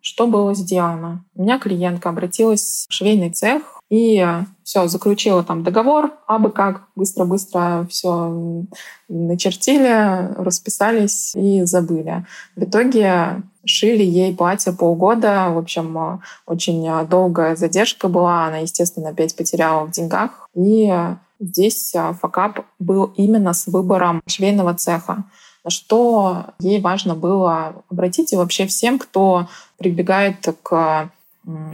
Что 0.00 0.26
было 0.26 0.54
сделано? 0.54 1.24
У 1.34 1.42
меня 1.42 1.58
клиентка 1.58 2.10
обратилась 2.10 2.86
в 2.88 2.92
швейный 2.92 3.30
цех 3.30 3.80
и 3.90 4.26
все, 4.62 4.86
заключила 4.86 5.44
там 5.44 5.62
договор, 5.62 6.12
а 6.26 6.38
бы 6.38 6.50
как, 6.50 6.88
быстро-быстро 6.96 7.86
все 7.88 8.64
начертили, 9.08 10.34
расписались 10.34 11.34
и 11.34 11.62
забыли. 11.64 12.26
В 12.56 12.64
итоге 12.64 13.42
шили 13.64 14.02
ей 14.02 14.34
платье 14.34 14.72
полгода. 14.72 15.50
В 15.50 15.58
общем, 15.58 16.20
очень 16.46 16.86
долгая 17.08 17.56
задержка 17.56 18.08
была. 18.08 18.46
Она, 18.46 18.58
естественно, 18.58 19.10
опять 19.10 19.36
потеряла 19.36 19.84
в 19.86 19.90
деньгах. 19.90 20.48
И 20.54 20.92
Здесь 21.40 21.94
а, 21.94 22.12
факап 22.12 22.64
был 22.78 23.12
именно 23.16 23.52
с 23.52 23.66
выбором 23.66 24.22
швейного 24.26 24.74
цеха, 24.74 25.24
на 25.64 25.70
что 25.70 26.46
ей 26.58 26.80
важно 26.80 27.14
было 27.14 27.82
обратить 27.90 28.32
и 28.32 28.36
вообще 28.36 28.66
всем, 28.66 28.98
кто 28.98 29.48
прибегает 29.78 30.46
к 30.62 31.10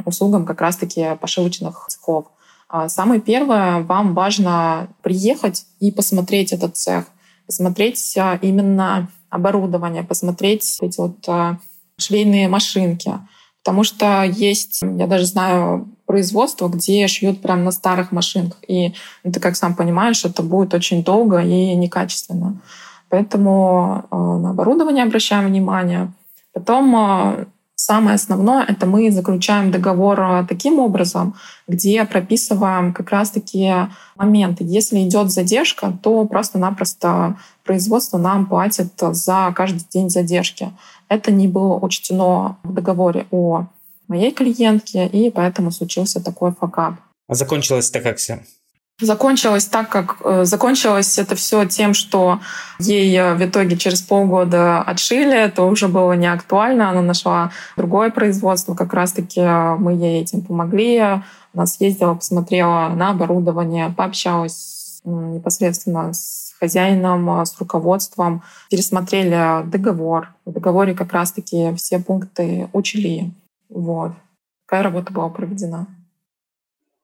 услугам 0.05 0.47
как 0.47 0.61
раз-таки 0.61 1.17
пошивочных 1.21 1.87
цехов. 1.89 2.27
А, 2.69 2.89
самое 2.89 3.21
первое, 3.21 3.81
вам 3.83 4.15
важно 4.15 4.89
приехать 5.03 5.67
и 5.81 5.91
посмотреть 5.91 6.53
этот 6.53 6.77
цех, 6.77 7.05
посмотреть 7.47 8.17
а, 8.17 8.39
именно 8.41 9.09
оборудование, 9.29 10.03
посмотреть 10.03 10.79
эти 10.81 11.01
вот 11.01 11.29
швейные 11.99 12.49
машинки. 12.49 13.13
Потому 13.63 13.85
что 13.85 14.25
есть, 14.25 14.81
я 14.83 15.07
даже 15.07 15.27
знаю 15.27 15.89
производство, 16.11 16.69
где 16.69 17.07
шьют 17.07 17.41
прямо 17.41 17.63
на 17.63 17.71
старых 17.71 18.11
машинках. 18.11 18.59
И 18.67 18.93
ну, 19.23 19.31
ты, 19.31 19.39
как 19.39 19.55
сам 19.55 19.77
понимаешь, 19.77 20.25
это 20.25 20.43
будет 20.43 20.75
очень 20.75 21.05
долго 21.05 21.39
и 21.39 21.77
некачественно. 21.77 22.57
Поэтому 23.11 24.05
э, 24.11 24.17
на 24.17 24.51
оборудование 24.51 25.05
обращаем 25.05 25.47
внимание. 25.47 26.13
Потом 26.53 26.97
э, 26.97 27.45
самое 27.77 28.17
основное— 28.17 28.65
это 28.69 28.87
мы 28.87 29.13
заключаем 29.13 29.71
договор 29.71 30.21
э, 30.21 30.47
таким 30.49 30.81
образом, 30.81 31.35
где 31.69 32.05
прописываем 32.05 32.93
как 32.93 33.11
раз-таки 33.11 33.73
моменты. 34.17 34.65
Если 34.65 35.07
идет 35.07 35.31
задержка, 35.31 35.97
то 36.03 36.25
просто-напросто 36.25 37.37
производство 37.65 38.19
нам 38.19 38.47
платит 38.47 38.93
за 38.99 39.53
каждый 39.55 39.87
день 39.93 40.11
задержки. 40.11 40.73
Это 41.09 41.31
не 41.31 41.47
было 41.47 41.79
учтено 41.79 42.57
в 42.65 42.75
договоре 42.75 43.27
о 43.31 43.67
моей 44.11 44.33
клиентке, 44.33 45.07
и 45.07 45.31
поэтому 45.31 45.71
случился 45.71 46.23
такой 46.23 46.53
факап. 46.53 46.95
А 47.29 47.35
закончилось 47.35 47.91
это 47.91 48.01
как 48.01 48.19
все? 48.19 48.41
Закончилось 49.01 49.65
так, 49.65 49.89
как 49.89 50.17
э, 50.25 50.45
закончилось 50.45 51.19
это 51.19 51.35
все 51.35 51.65
тем, 51.65 51.95
что 51.95 52.41
ей 52.79 53.17
э, 53.17 53.35
в 53.35 53.43
итоге 53.43 53.79
через 53.79 54.03
полгода 54.03 54.83
отшили, 54.83 55.35
это 55.35 55.63
уже 55.63 55.89
было 55.89 56.13
не 56.13 56.27
актуально, 56.27 56.91
она 56.91 57.01
нашла 57.01 57.51
другое 57.79 58.11
производство, 58.11 58.75
как 58.75 58.93
раз-таки 58.93 59.41
э, 59.41 59.77
мы 59.77 59.95
ей 59.95 60.23
этим 60.23 60.43
помогли, 60.43 60.99
она 61.55 61.67
съездила, 61.67 62.15
посмотрела 62.15 62.89
на 62.89 63.11
оборудование, 63.11 63.95
пообщалась 63.97 65.01
непосредственно 65.05 66.13
с 66.13 66.53
хозяином, 66.61 67.47
с 67.47 67.59
руководством, 67.59 68.43
пересмотрели 68.69 69.65
договор. 69.67 70.29
В 70.45 70.53
договоре 70.53 70.95
как 70.95 71.15
раз-таки 71.15 71.75
все 71.75 72.01
пункты 72.01 72.69
учли 72.75 73.33
Вот. 73.71 74.13
Такая 74.67 74.83
работа 74.83 75.13
была 75.13 75.29
проведена. 75.31 75.89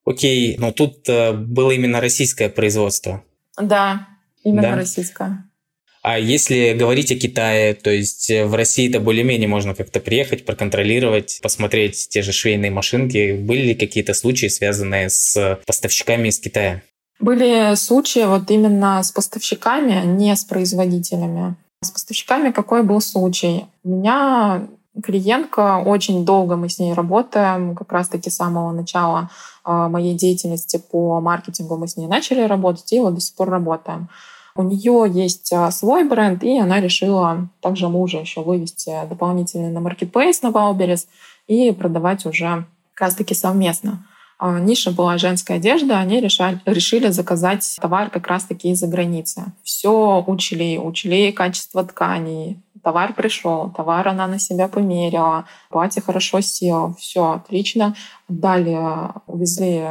Окей, 0.05 0.57
но 0.59 0.71
тут 0.71 1.09
э, 1.09 1.33
было 1.33 1.73
именно 1.73 2.01
российское 2.01 2.49
производство. 2.49 3.25
Да, 3.61 4.07
именно 4.45 4.63
да? 4.63 4.77
российское. 4.77 5.45
А 6.03 6.21
если 6.21 6.75
говорить 6.75 7.11
о 7.11 7.17
Китае, 7.17 7.75
то 7.75 7.91
есть 7.91 8.31
э, 8.31 8.47
в 8.47 8.55
России 8.55 8.89
это 8.89 9.01
более-менее 9.01 9.49
можно 9.49 9.75
как-то 9.75 9.99
приехать, 9.99 10.45
проконтролировать, 10.45 11.41
посмотреть 11.43 12.09
те 12.09 12.23
же 12.23 12.31
швейные 12.31 12.71
машинки. 12.71 13.37
Были 13.37 13.63
ли 13.63 13.75
какие-то 13.75 14.15
случаи, 14.15 14.47
связанные 14.47 15.11
с 15.11 15.59
поставщиками 15.67 16.29
из 16.29 16.39
Китая? 16.39 16.83
Были 17.19 17.75
случаи 17.75 18.25
вот 18.25 18.49
именно 18.53 19.03
с 19.03 19.11
поставщиками, 19.11 20.07
не 20.07 20.37
с 20.37 20.45
производителями. 20.45 21.57
С 21.83 21.91
поставщиками 21.91 22.53
какой 22.53 22.85
был 22.85 23.01
случай? 23.01 23.65
У 23.83 23.89
меня 23.89 24.69
клиентка, 25.03 25.79
очень 25.79 26.25
долго 26.25 26.57
мы 26.57 26.69
с 26.69 26.79
ней 26.79 26.95
работаем, 26.95 27.75
как 27.75 27.93
раз-таки 27.93 28.31
с 28.31 28.37
самого 28.37 28.73
начала 28.73 29.31
а, 29.65 29.89
моей 29.89 30.15
деятельности 30.15 30.79
по 30.79 31.21
маркетингу 31.21 31.77
мы 31.77 31.89
с 31.89 31.97
ней 31.97 32.07
начали 32.07 32.43
работать, 32.43 32.93
и 32.93 33.01
вот 33.01 33.15
до 33.15 33.21
сих 33.21 33.35
пор 33.35 33.51
работаем. 33.51 34.09
У 34.55 34.63
нее 34.63 35.07
есть 35.11 35.53
а, 35.53 35.71
свой 35.71 36.05
бренд, 36.05 36.43
и 36.43 36.59
она 36.59 36.81
решила 36.81 37.49
также 37.61 37.89
мужа 37.89 38.19
еще 38.19 38.43
вывести 38.43 38.93
дополнительно 39.09 39.71
на 39.71 39.81
маркетплейс 39.81 40.43
на 40.43 40.51
Wildberries 40.51 41.07
и 41.47 41.73
продавать 41.73 42.25
уже 42.25 42.65
как 42.95 43.09
раз-таки 43.09 43.35
совместно. 43.35 44.07
А, 44.39 44.59
ниша 44.59 44.91
была 44.91 45.19
женская 45.19 45.55
одежда, 45.55 45.99
они 45.99 46.21
решали, 46.21 46.61
решили 46.67 47.09
заказать 47.09 47.77
товар 47.81 48.11
как 48.11 48.27
раз-таки 48.27 48.71
из-за 48.71 48.87
границы. 48.87 49.45
Все 49.63 50.23
учили, 50.27 50.79
учили 50.79 51.31
качество 51.31 51.85
тканей. 51.85 52.59
Товар 52.87 53.15
пришел, 53.15 53.69
товар 53.77 54.07
она 54.07 54.29
на 54.29 54.39
себя 54.39 54.69
померила, 54.69 55.45
платье 55.71 56.01
хорошо 56.01 56.41
село, 56.41 56.95
все 56.97 57.33
отлично. 57.33 57.97
Далее 58.29 59.11
увезли 59.27 59.89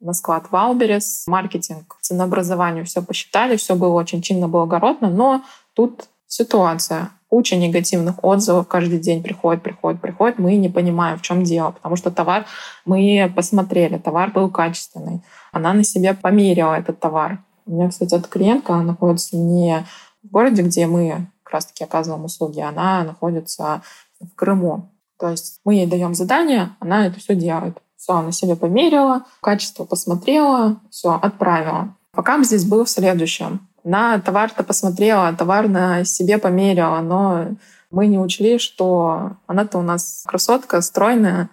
на 0.00 0.14
склад 0.14 0.50
Wildberries, 0.50 1.24
маркетинг, 1.26 1.98
ценообразование, 2.00 2.84
все 2.84 3.02
посчитали, 3.02 3.56
все 3.56 3.74
было 3.74 3.92
очень 3.92 4.22
чинно, 4.22 4.48
благородно, 4.48 5.10
но 5.10 5.42
тут 5.74 6.08
ситуация 6.26 7.10
куча 7.28 7.56
негативных 7.56 8.24
отзывов 8.24 8.66
каждый 8.68 9.00
день 9.00 9.22
приходит, 9.22 9.62
приходит, 9.62 10.00
приходит. 10.00 10.38
Мы 10.38 10.56
не 10.56 10.70
понимаем, 10.70 11.18
в 11.18 11.22
чем 11.22 11.44
дело, 11.44 11.72
потому 11.72 11.96
что 11.96 12.10
товар 12.10 12.46
мы 12.86 13.30
посмотрели, 13.36 13.98
товар 13.98 14.30
был 14.30 14.48
качественный. 14.48 15.20
Она 15.52 15.74
на 15.74 15.84
себе 15.84 16.14
померила 16.14 16.72
этот 16.72 17.00
товар. 17.00 17.44
У 17.66 17.72
меня, 17.72 17.90
кстати, 17.90 18.14
эта 18.14 18.26
клиентка 18.26 18.72
она 18.72 18.84
находится 18.84 19.36
не 19.36 19.84
в 20.22 20.30
городе, 20.30 20.62
где 20.62 20.86
мы 20.86 21.26
как 21.50 21.54
раз-таки 21.54 21.82
оказываем 21.82 22.24
услуги, 22.24 22.60
она 22.60 23.02
находится 23.02 23.82
в 24.20 24.34
Крыму. 24.36 24.92
То 25.18 25.30
есть 25.30 25.58
мы 25.64 25.74
ей 25.74 25.86
даем 25.86 26.14
задание, 26.14 26.70
она 26.78 27.06
это 27.06 27.18
все 27.18 27.34
делает. 27.34 27.76
Все, 27.96 28.14
она 28.14 28.30
себе 28.30 28.54
померила, 28.54 29.24
качество 29.42 29.84
посмотрела, 29.84 30.80
все, 30.90 31.18
отправила. 31.20 31.94
Пока 32.12 32.42
здесь 32.44 32.64
был 32.64 32.84
в 32.84 32.88
следующем. 32.88 33.68
На 33.82 34.20
товар-то 34.20 34.62
посмотрела, 34.62 35.34
товар 35.34 35.68
на 35.68 36.04
себе 36.04 36.38
померила, 36.38 37.00
но 37.00 37.48
мы 37.90 38.06
не 38.06 38.18
учли, 38.18 38.58
что 38.58 39.32
она-то 39.46 39.78
у 39.78 39.82
нас 39.82 40.22
красотка, 40.26 40.80
стройная, 40.80 41.50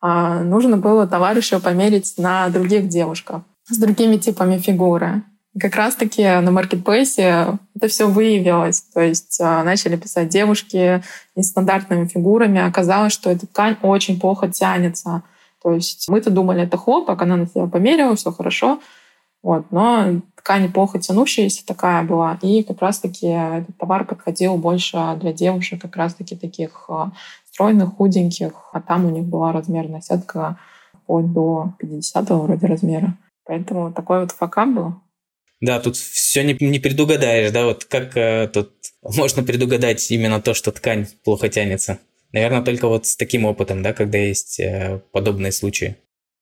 а 0.00 0.42
нужно 0.42 0.76
было 0.76 1.06
товар 1.06 1.36
еще 1.36 1.58
померить 1.58 2.14
на 2.18 2.48
других 2.50 2.88
девушках 2.88 3.42
с 3.68 3.78
другими 3.78 4.16
типами 4.18 4.58
фигуры. 4.58 5.22
И 5.54 5.58
как 5.58 5.74
раз-таки 5.74 6.22
на 6.22 6.50
маркетплейсе 6.50 7.58
это 7.78 7.88
все 7.88 8.08
выявилось. 8.08 8.82
То 8.82 9.00
есть 9.00 9.40
а, 9.40 9.62
начали 9.64 9.96
писать 9.96 10.28
девушки 10.28 11.02
нестандартными 11.36 12.06
фигурами. 12.06 12.60
Оказалось, 12.60 13.12
что 13.12 13.30
эта 13.30 13.46
ткань 13.46 13.76
очень 13.82 14.20
плохо 14.20 14.48
тянется. 14.48 15.22
То 15.62 15.72
есть 15.72 16.08
мы-то 16.08 16.30
думали, 16.30 16.62
это 16.62 16.76
хлопок, 16.76 17.22
она 17.22 17.36
на 17.36 17.46
себя 17.46 17.66
померила, 17.66 18.14
все 18.16 18.32
хорошо. 18.32 18.80
Вот, 19.42 19.70
но 19.70 20.20
ткань 20.36 20.70
плохо 20.72 20.98
тянущаяся 20.98 21.64
такая 21.64 22.02
была, 22.02 22.38
и 22.42 22.64
как 22.64 22.82
раз-таки 22.82 23.26
этот 23.26 23.78
товар 23.78 24.04
подходил 24.04 24.56
больше 24.56 24.98
для 25.20 25.32
девушек, 25.32 25.80
как 25.80 25.94
раз-таки 25.96 26.34
таких 26.36 26.86
а, 26.88 27.12
стройных, 27.50 27.96
худеньких, 27.96 28.52
а 28.72 28.80
там 28.80 29.06
у 29.06 29.10
них 29.10 29.24
была 29.24 29.52
размерная 29.52 30.00
сетка 30.00 30.58
вплоть 31.02 31.32
до 31.32 31.72
50 31.78 32.30
вроде 32.30 32.66
размера. 32.66 33.16
Поэтому 33.44 33.92
такой 33.92 34.20
вот 34.20 34.32
факап 34.32 34.68
был. 34.68 34.94
Да, 35.60 35.80
тут 35.80 35.96
все 35.96 36.44
не, 36.44 36.56
не 36.60 36.78
предугадаешь, 36.78 37.50
да, 37.50 37.64
вот 37.64 37.84
как 37.84 38.16
э, 38.16 38.48
тут 38.52 38.72
можно 39.02 39.42
предугадать 39.42 40.10
именно 40.10 40.40
то, 40.40 40.54
что 40.54 40.70
ткань 40.70 41.06
плохо 41.24 41.48
тянется. 41.48 41.98
Наверное, 42.32 42.62
только 42.62 42.88
вот 42.88 43.06
с 43.06 43.16
таким 43.16 43.44
опытом, 43.44 43.82
да, 43.82 43.92
когда 43.92 44.18
есть 44.18 44.60
э, 44.60 45.00
подобные 45.12 45.50
случаи. 45.50 45.96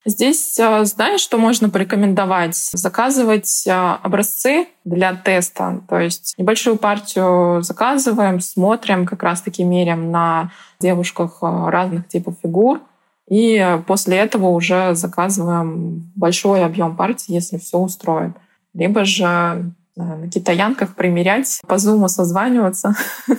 Здесь, 0.08 0.56
э, 0.60 0.84
знаешь, 0.84 1.20
что 1.20 1.36
можно 1.36 1.68
порекомендовать? 1.68 2.54
Заказывать 2.54 3.66
э, 3.66 3.72
образцы 3.72 4.68
для 4.84 5.14
теста. 5.16 5.82
То 5.88 5.98
есть 5.98 6.34
небольшую 6.38 6.76
партию 6.76 7.60
заказываем, 7.62 8.38
смотрим, 8.38 9.04
как 9.04 9.24
раз-таки 9.24 9.64
меряем 9.64 10.12
на 10.12 10.52
девушках 10.78 11.38
э, 11.42 11.46
разных 11.46 12.06
типов 12.06 12.36
фигур. 12.40 12.80
И 13.28 13.80
после 13.88 14.18
этого 14.18 14.46
уже 14.46 14.94
заказываем 14.94 16.12
большой 16.14 16.64
объем 16.64 16.96
партий, 16.96 17.34
если 17.34 17.58
все 17.58 17.76
устроит. 17.78 18.30
Либо 18.76 19.04
же 19.04 19.72
на 19.96 20.28
китаянках 20.28 20.94
примерять, 20.94 21.60
по 21.66 21.78
зуму 21.78 22.08
созваниваться. 22.08 22.94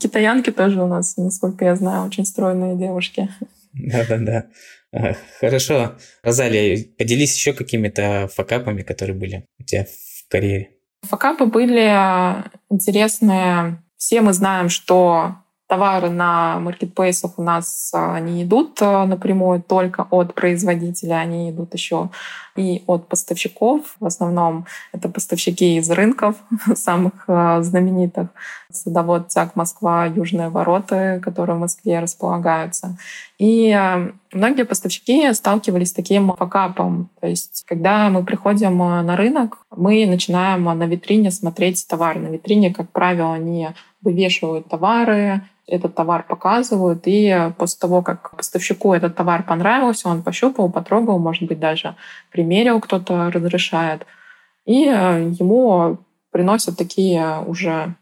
Китаянки 0.00 0.50
тоже 0.50 0.82
у 0.82 0.88
нас, 0.88 1.16
насколько 1.16 1.64
я 1.64 1.76
знаю, 1.76 2.06
очень 2.06 2.26
стройные 2.26 2.76
девушки. 2.76 3.28
Да-да-да. 3.72 4.46
Хорошо. 5.38 5.96
Розалия, 6.22 6.84
поделись 6.98 7.36
еще 7.36 7.52
какими-то 7.52 8.28
факапами, 8.34 8.82
которые 8.82 9.16
были 9.16 9.44
у 9.60 9.62
тебя 9.62 9.84
в 9.84 10.28
карьере. 10.28 10.70
Факапы 11.02 11.46
были 11.46 11.94
интересные. 12.70 13.84
Все 13.96 14.20
мы 14.20 14.32
знаем, 14.32 14.68
что 14.68 15.36
товары 15.68 16.08
на 16.08 16.58
маркетплейсах 16.60 17.38
у 17.38 17.42
нас 17.42 17.90
а, 17.94 18.18
не 18.20 18.42
идут 18.42 18.78
а, 18.80 19.04
напрямую 19.04 19.62
только 19.62 20.06
от 20.10 20.34
производителя, 20.34 21.16
они 21.16 21.50
идут 21.50 21.74
еще 21.74 22.08
и 22.56 22.82
от 22.86 23.06
поставщиков. 23.06 23.82
В 24.00 24.06
основном 24.06 24.66
это 24.92 25.10
поставщики 25.10 25.76
из 25.76 25.90
рынков 25.90 26.36
самых 26.74 27.12
а, 27.28 27.62
знаменитых. 27.62 28.28
Садовод 28.72 29.28
ТЯК 29.28 29.56
Москва, 29.56 30.06
Южные 30.06 30.48
ворота, 30.48 31.20
которые 31.22 31.56
в 31.56 31.60
Москве 31.60 32.00
располагаются. 32.00 32.96
И 33.38 33.78
многие 34.32 34.64
поставщики 34.64 35.32
сталкивались 35.32 35.90
с 35.90 35.92
таким 35.94 36.34
факапом. 36.34 37.10
То 37.20 37.28
есть, 37.28 37.64
когда 37.66 38.08
мы 38.10 38.24
приходим 38.24 38.76
на 38.78 39.16
рынок, 39.16 39.58
мы 39.74 40.04
начинаем 40.06 40.64
на 40.64 40.84
витрине 40.84 41.30
смотреть 41.30 41.86
товар. 41.88 42.18
На 42.18 42.26
витрине, 42.26 42.74
как 42.74 42.90
правило, 42.90 43.34
они 43.34 43.68
вывешивают 44.02 44.68
товары, 44.68 45.42
этот 45.68 45.94
товар 45.94 46.24
показывают, 46.26 47.02
и 47.04 47.52
после 47.58 47.78
того, 47.78 48.02
как 48.02 48.36
поставщику 48.36 48.94
этот 48.94 49.14
товар 49.14 49.42
понравился, 49.42 50.08
он 50.08 50.22
пощупал, 50.22 50.70
потрогал, 50.70 51.18
может 51.18 51.44
быть, 51.44 51.60
даже 51.60 51.94
примерил, 52.32 52.80
кто-то 52.80 53.30
разрешает, 53.30 54.06
и 54.64 54.86
э, 54.86 55.32
ему 55.38 55.98
приносят 56.30 56.76
такие 56.76 57.42
уже 57.46 57.94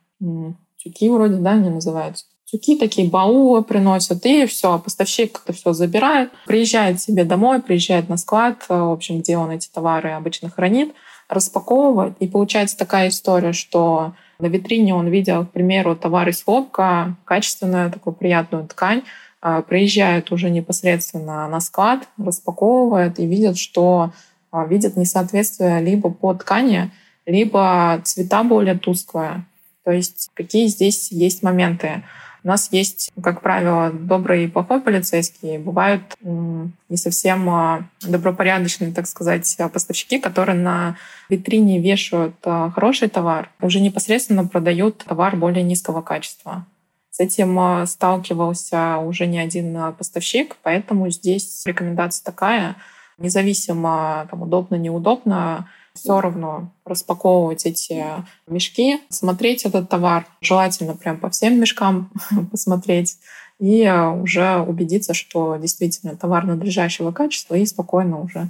тюки 0.83 1.09
вроде, 1.09 1.37
да, 1.37 1.53
они 1.53 1.71
называются. 1.71 2.27
Тюки 2.45 2.77
такие, 2.77 3.11
баулы 3.11 3.65
приносят, 3.65 4.25
и 4.25 4.47
все, 4.47 4.79
поставщик 4.79 5.41
это 5.45 5.53
все 5.53 5.73
забирает, 5.73 6.31
приезжает 6.47 7.01
себе 7.01 7.25
домой, 7.25 7.61
приезжает 7.61 8.09
на 8.09 8.17
склад, 8.17 8.65
э, 8.69 8.75
в 8.75 8.93
общем, 8.93 9.21
где 9.21 9.37
он 9.37 9.51
эти 9.51 9.69
товары 9.69 10.11
обычно 10.11 10.49
хранит, 10.49 10.95
распаковывает, 11.29 12.15
и 12.21 12.29
получается 12.29 12.79
такая 12.79 13.09
история, 13.09 13.53
что 13.53 14.13
на 14.39 14.47
витрине 14.47 14.95
он 14.95 15.09
видел, 15.09 15.47
к 15.47 15.53
примеру, 15.53 15.97
товар 15.97 16.29
из 16.29 16.43
хлопка, 16.43 17.17
качественную 17.25 17.91
такую 17.91 18.15
приятную 18.15 18.67
ткань, 18.67 19.03
а, 19.41 19.63
приезжает 19.63 20.33
уже 20.33 20.51
непосредственно 20.51 21.49
на 21.49 21.61
склад, 21.61 22.09
распаковывает 22.19 23.19
и 23.19 23.27
видит, 23.27 23.59
что 23.59 24.13
а, 24.51 24.65
видит 24.67 24.97
несоответствие 24.97 25.81
либо 25.81 26.11
по 26.11 26.35
ткани, 26.35 26.91
либо 27.27 28.01
цвета 28.05 28.43
более 28.45 28.75
тусклые. 28.75 29.45
То 29.85 29.93
есть 29.93 30.31
какие 30.35 30.67
здесь 30.67 31.13
есть 31.13 31.43
моменты. 31.43 32.03
У 32.47 32.49
нас 32.49 32.69
есть, 32.71 33.11
как 33.25 33.41
правило, 33.41 33.91
добрый 33.91 34.45
и 34.45 34.47
плохой 34.47 34.81
полицейский. 34.81 35.59
Бывают 35.59 36.03
не 36.23 36.97
совсем 36.97 37.51
а, 37.51 37.89
добропорядочные, 38.03 38.93
так 38.93 39.09
сказать, 39.09 39.57
поставщики, 39.73 40.21
которые 40.21 40.57
на 40.57 40.97
витрине 41.29 41.81
вешают 41.81 42.37
а, 42.45 42.71
хороший 42.71 43.09
товар, 43.09 43.51
уже 43.61 43.81
непосредственно 43.81 44.47
продают 44.47 44.99
товар 44.99 45.35
более 45.35 45.65
низкого 45.65 46.03
качества. 46.03 46.65
С 47.11 47.19
этим 47.19 47.59
а, 47.59 47.85
сталкивался 47.85 48.99
уже 48.99 49.27
не 49.27 49.41
один 49.41 49.93
поставщик, 49.99 50.55
поэтому 50.63 51.11
здесь 51.11 51.65
рекомендация 51.67 52.25
такая, 52.25 52.77
независимо, 53.19 54.29
там, 54.31 54.43
удобно, 54.43 54.77
неудобно, 54.77 55.69
все 55.97 56.21
равно 56.21 56.73
распаковывать 56.85 57.67
эти 57.67 58.05
мешки, 58.47 59.01
смотреть 59.09 59.65
этот 59.65 59.89
товар, 59.89 60.27
желательно 60.41 60.95
прям 60.95 61.19
по 61.19 61.31
всем 61.31 61.59
мешкам 61.59 62.13
посмотреть 62.51 63.19
и 63.59 63.89
уже 63.89 64.59
убедиться, 64.59 65.15
что 65.15 65.57
действительно 65.57 66.17
товар 66.17 66.45
надлежащего 66.45 67.11
качества 67.13 67.55
и 67.55 67.67
спокойно 67.67 68.21
уже 68.21 68.49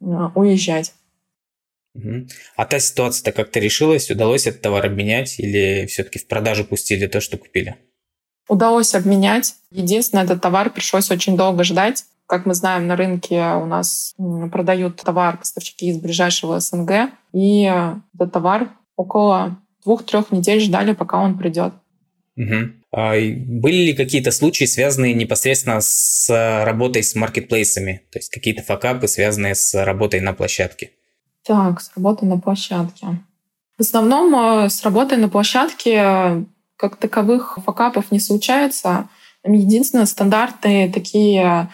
уезжать. 0.00 0.94
А 2.56 2.64
та 2.64 2.80
ситуация-то 2.80 3.32
как-то 3.32 3.60
решилась? 3.60 4.10
Удалось 4.10 4.46
этот 4.46 4.62
товар 4.62 4.86
обменять 4.86 5.38
или 5.38 5.86
все-таки 5.86 6.18
в 6.18 6.26
продажу 6.26 6.64
пустили 6.64 7.06
то, 7.06 7.20
что 7.20 7.36
купили? 7.36 7.76
Удалось 8.48 8.94
обменять. 8.94 9.54
Единственное, 9.70 10.24
этот 10.24 10.40
товар 10.40 10.70
пришлось 10.70 11.10
очень 11.10 11.36
долго 11.36 11.64
ждать. 11.64 12.04
Как 12.32 12.46
мы 12.46 12.54
знаем, 12.54 12.86
на 12.86 12.96
рынке 12.96 13.42
у 13.56 13.66
нас 13.66 14.14
продают 14.50 14.96
товар 14.96 15.36
поставщики 15.36 15.90
из 15.90 15.98
ближайшего 15.98 16.60
СНГ, 16.60 17.10
и 17.34 17.64
этот 18.14 18.32
товар 18.32 18.70
около 18.96 19.58
двух-трех 19.84 20.32
недель 20.32 20.58
ждали, 20.58 20.94
пока 20.94 21.20
он 21.20 21.36
придет. 21.36 21.74
Угу. 22.38 22.54
А 22.92 23.12
были 23.16 23.88
ли 23.88 23.92
какие-то 23.92 24.30
случаи, 24.30 24.64
связанные 24.64 25.12
непосредственно 25.12 25.82
с 25.82 26.26
работой 26.64 27.02
с 27.02 27.14
маркетплейсами? 27.14 28.00
То 28.10 28.18
есть 28.18 28.30
какие-то 28.30 28.62
факапы, 28.62 29.08
связанные 29.08 29.54
с 29.54 29.74
работой 29.84 30.20
на 30.20 30.32
площадке? 30.32 30.92
Так, 31.46 31.82
с 31.82 31.92
работой 31.94 32.26
на 32.30 32.38
площадке. 32.38 33.08
В 33.76 33.82
основном 33.82 34.34
э, 34.34 34.70
с 34.70 34.82
работой 34.84 35.18
на 35.18 35.28
площадке 35.28 35.96
э, 36.02 36.44
как 36.76 36.96
таковых 36.96 37.58
факапов 37.62 38.10
не 38.10 38.20
случается. 38.20 39.10
Единственное, 39.44 40.06
стандартные 40.06 40.90
такие 40.90 41.68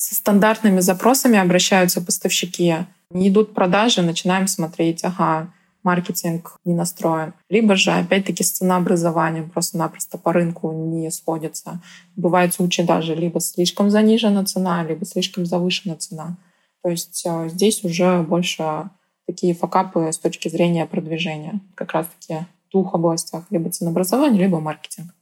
со 0.00 0.14
стандартными 0.14 0.80
запросами 0.80 1.38
обращаются 1.38 2.00
поставщики. 2.00 2.74
Не 3.10 3.28
идут 3.28 3.52
продажи, 3.52 4.00
начинаем 4.00 4.46
смотреть, 4.46 5.04
ага, 5.04 5.52
маркетинг 5.82 6.56
не 6.64 6.72
настроен. 6.72 7.34
Либо 7.50 7.76
же, 7.76 7.90
опять-таки, 7.90 8.42
с 8.42 8.52
ценообразованием 8.52 9.50
просто-напросто 9.50 10.16
по 10.16 10.32
рынку 10.32 10.72
не 10.72 11.10
сходится. 11.10 11.82
Бывают 12.16 12.54
случаи 12.54 12.80
даже 12.80 13.14
либо 13.14 13.40
слишком 13.40 13.90
занижена 13.90 14.42
цена, 14.46 14.82
либо 14.84 15.04
слишком 15.04 15.44
завышена 15.44 15.96
цена. 15.96 16.38
То 16.82 16.88
есть 16.88 17.22
э, 17.26 17.50
здесь 17.50 17.84
уже 17.84 18.22
больше 18.22 18.88
такие 19.26 19.54
факапы 19.54 20.10
с 20.10 20.16
точки 20.16 20.48
зрения 20.48 20.86
продвижения. 20.86 21.60
Как 21.74 21.92
раз-таки 21.92 22.46
в 22.68 22.72
двух 22.72 22.94
областях. 22.94 23.44
Либо 23.50 23.68
ценообразование, 23.68 24.40
либо 24.40 24.60
маркетинг. 24.60 25.12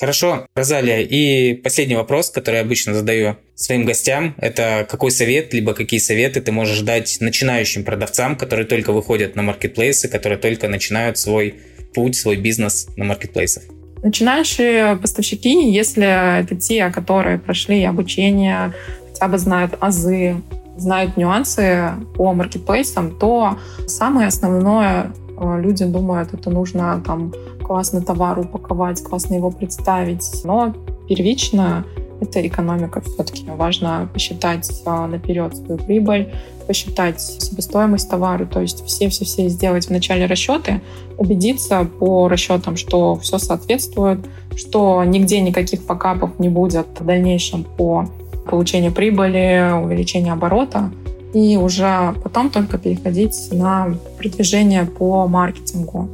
Хорошо, 0.00 0.46
Розалия. 0.54 1.00
И 1.00 1.52
последний 1.52 1.94
вопрос, 1.94 2.30
который 2.30 2.56
я 2.56 2.62
обычно 2.62 2.94
задаю 2.94 3.36
своим 3.54 3.84
гостям, 3.84 4.34
это 4.38 4.86
какой 4.90 5.10
совет, 5.10 5.52
либо 5.52 5.74
какие 5.74 6.00
советы 6.00 6.40
ты 6.40 6.52
можешь 6.52 6.80
дать 6.80 7.18
начинающим 7.20 7.84
продавцам, 7.84 8.36
которые 8.36 8.66
только 8.66 8.92
выходят 8.92 9.36
на 9.36 9.42
маркетплейсы, 9.42 10.08
которые 10.08 10.38
только 10.38 10.68
начинают 10.68 11.18
свой 11.18 11.56
путь, 11.94 12.16
свой 12.16 12.36
бизнес 12.36 12.88
на 12.96 13.04
маркетплейсах? 13.04 13.64
Начинающие 14.02 14.96
поставщики, 14.96 15.70
если 15.70 16.40
это 16.40 16.56
те, 16.56 16.88
которые 16.88 17.38
прошли 17.38 17.84
обучение, 17.84 18.72
хотя 19.12 19.28
бы 19.28 19.36
знают 19.36 19.74
азы, 19.80 20.36
знают 20.78 21.18
нюансы 21.18 21.90
по 22.16 22.32
маркетплейсам, 22.32 23.18
то 23.18 23.58
самое 23.86 24.28
основное 24.28 25.12
э, 25.38 25.60
люди 25.60 25.84
думают, 25.84 26.32
это 26.32 26.48
нужно 26.48 27.02
там 27.04 27.34
классно 27.70 28.02
товар 28.02 28.36
упаковать, 28.36 29.00
классно 29.00 29.34
его 29.34 29.52
представить. 29.52 30.28
Но 30.42 30.74
первично 31.08 31.84
это 32.20 32.44
экономика 32.44 33.00
все-таки. 33.00 33.44
Важно 33.46 34.08
посчитать 34.12 34.68
а, 34.84 35.06
наперед 35.06 35.56
свою 35.56 35.78
прибыль, 35.78 36.34
посчитать 36.66 37.20
себестоимость 37.20 38.10
товара, 38.10 38.44
то 38.44 38.60
есть 38.60 38.84
все-все-все 38.84 39.48
сделать 39.48 39.86
в 39.86 39.90
начале 39.90 40.26
расчеты, 40.26 40.80
убедиться 41.16 41.86
по 42.00 42.26
расчетам, 42.26 42.76
что 42.76 43.14
все 43.20 43.38
соответствует, 43.38 44.18
что 44.56 45.04
нигде 45.04 45.40
никаких 45.40 45.80
факапов 45.82 46.40
не 46.40 46.48
будет 46.48 46.88
в 46.98 47.04
дальнейшем 47.04 47.62
по 47.62 48.08
получению 48.46 48.90
прибыли, 48.90 49.70
увеличению 49.80 50.32
оборота, 50.32 50.90
и 51.32 51.56
уже 51.56 52.16
потом 52.24 52.50
только 52.50 52.78
переходить 52.78 53.36
на 53.52 53.94
продвижение 54.18 54.86
по 54.86 55.28
маркетингу. 55.28 56.08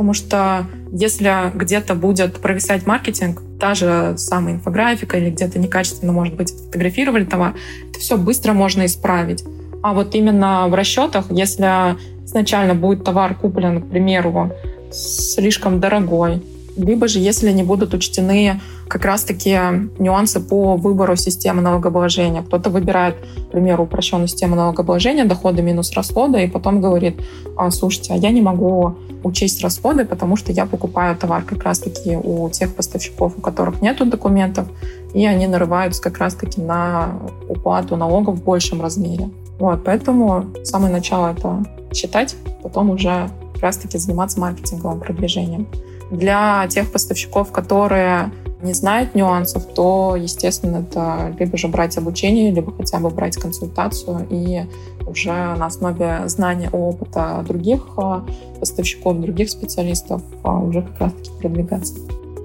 Потому 0.00 0.14
что 0.14 0.66
если 0.92 1.52
где-то 1.54 1.94
будет 1.94 2.40
провисать 2.40 2.86
маркетинг, 2.86 3.42
та 3.60 3.74
же 3.74 4.14
самая 4.16 4.54
инфографика 4.54 5.18
или 5.18 5.28
где-то 5.28 5.58
некачественно, 5.58 6.10
может 6.10 6.36
быть, 6.36 6.50
фотографировали 6.52 7.26
товар, 7.26 7.54
это 7.90 8.00
все 8.00 8.16
быстро 8.16 8.54
можно 8.54 8.86
исправить. 8.86 9.44
А 9.82 9.92
вот 9.92 10.14
именно 10.14 10.66
в 10.68 10.74
расчетах, 10.74 11.26
если 11.28 11.96
изначально 12.24 12.74
будет 12.74 13.04
товар 13.04 13.34
куплен, 13.34 13.82
к 13.82 13.90
примеру, 13.90 14.50
слишком 14.90 15.80
дорогой, 15.80 16.42
либо 16.76 17.08
же 17.08 17.18
если 17.18 17.50
не 17.52 17.62
будут 17.62 17.94
учтены 17.94 18.60
как 18.88 19.04
раз-таки 19.04 19.56
нюансы 19.98 20.40
по 20.40 20.76
выбору 20.76 21.14
системы 21.14 21.62
налогообложения. 21.62 22.42
Кто-то 22.42 22.70
выбирает, 22.70 23.14
к 23.16 23.52
примеру, 23.52 23.84
упрощенную 23.84 24.26
систему 24.26 24.56
налогообложения, 24.56 25.24
доходы 25.24 25.62
минус 25.62 25.92
расходы, 25.92 26.44
и 26.44 26.48
потом 26.48 26.80
говорит, 26.80 27.20
«А, 27.56 27.70
слушайте, 27.70 28.14
а 28.14 28.16
я 28.16 28.30
не 28.30 28.40
могу 28.40 28.96
учесть 29.22 29.62
расходы, 29.62 30.04
потому 30.04 30.36
что 30.36 30.50
я 30.50 30.66
покупаю 30.66 31.16
товар 31.16 31.42
как 31.42 31.62
раз-таки 31.62 32.16
у 32.16 32.48
тех 32.50 32.74
поставщиков, 32.74 33.38
у 33.38 33.40
которых 33.40 33.80
нет 33.80 33.96
документов, 34.08 34.66
и 35.14 35.24
они 35.26 35.46
нарываются 35.46 36.02
как 36.02 36.18
раз-таки 36.18 36.60
на 36.60 37.20
уплату 37.48 37.96
налогов 37.96 38.38
в 38.38 38.44
большем 38.44 38.80
размере. 38.80 39.30
Вот, 39.58 39.84
поэтому 39.84 40.46
самое 40.64 40.92
начало 40.92 41.32
это 41.32 41.62
считать, 41.92 42.34
потом 42.62 42.90
уже 42.90 43.30
как 43.54 43.62
раз-таки 43.62 43.98
заниматься 43.98 44.40
маркетинговым 44.40 45.00
продвижением. 45.00 45.68
Для 46.10 46.66
тех 46.68 46.90
поставщиков, 46.90 47.52
которые 47.52 48.32
не 48.62 48.74
знают 48.74 49.14
нюансов, 49.14 49.64
то, 49.74 50.16
естественно, 50.16 50.84
это 50.88 51.34
либо 51.38 51.56
же 51.56 51.68
брать 51.68 51.96
обучение, 51.96 52.50
либо 52.50 52.72
хотя 52.76 52.98
бы 52.98 53.10
брать 53.10 53.36
консультацию 53.36 54.26
и 54.30 54.62
уже 55.06 55.30
на 55.30 55.66
основе 55.66 56.22
знания 56.26 56.68
опыта 56.70 57.44
других 57.46 57.86
а, 57.96 58.24
поставщиков, 58.58 59.20
других 59.20 59.50
специалистов 59.50 60.22
а, 60.42 60.58
уже 60.58 60.82
как 60.82 61.00
раз-таки 61.00 61.30
продвигаться. 61.40 61.94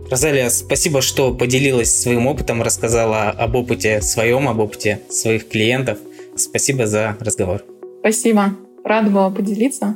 Розалия, 0.09 0.49
спасибо, 0.49 1.01
что 1.01 1.33
поделилась 1.33 1.93
своим 1.93 2.27
опытом, 2.27 2.61
рассказала 2.61 3.29
об 3.29 3.55
опыте 3.55 4.01
своем, 4.01 4.47
об 4.47 4.59
опыте 4.59 5.01
своих 5.09 5.49
клиентов. 5.49 5.97
Спасибо 6.35 6.85
за 6.85 7.17
разговор. 7.19 7.63
Спасибо. 8.01 8.53
Рада 8.83 9.09
была 9.09 9.31
поделиться. 9.31 9.95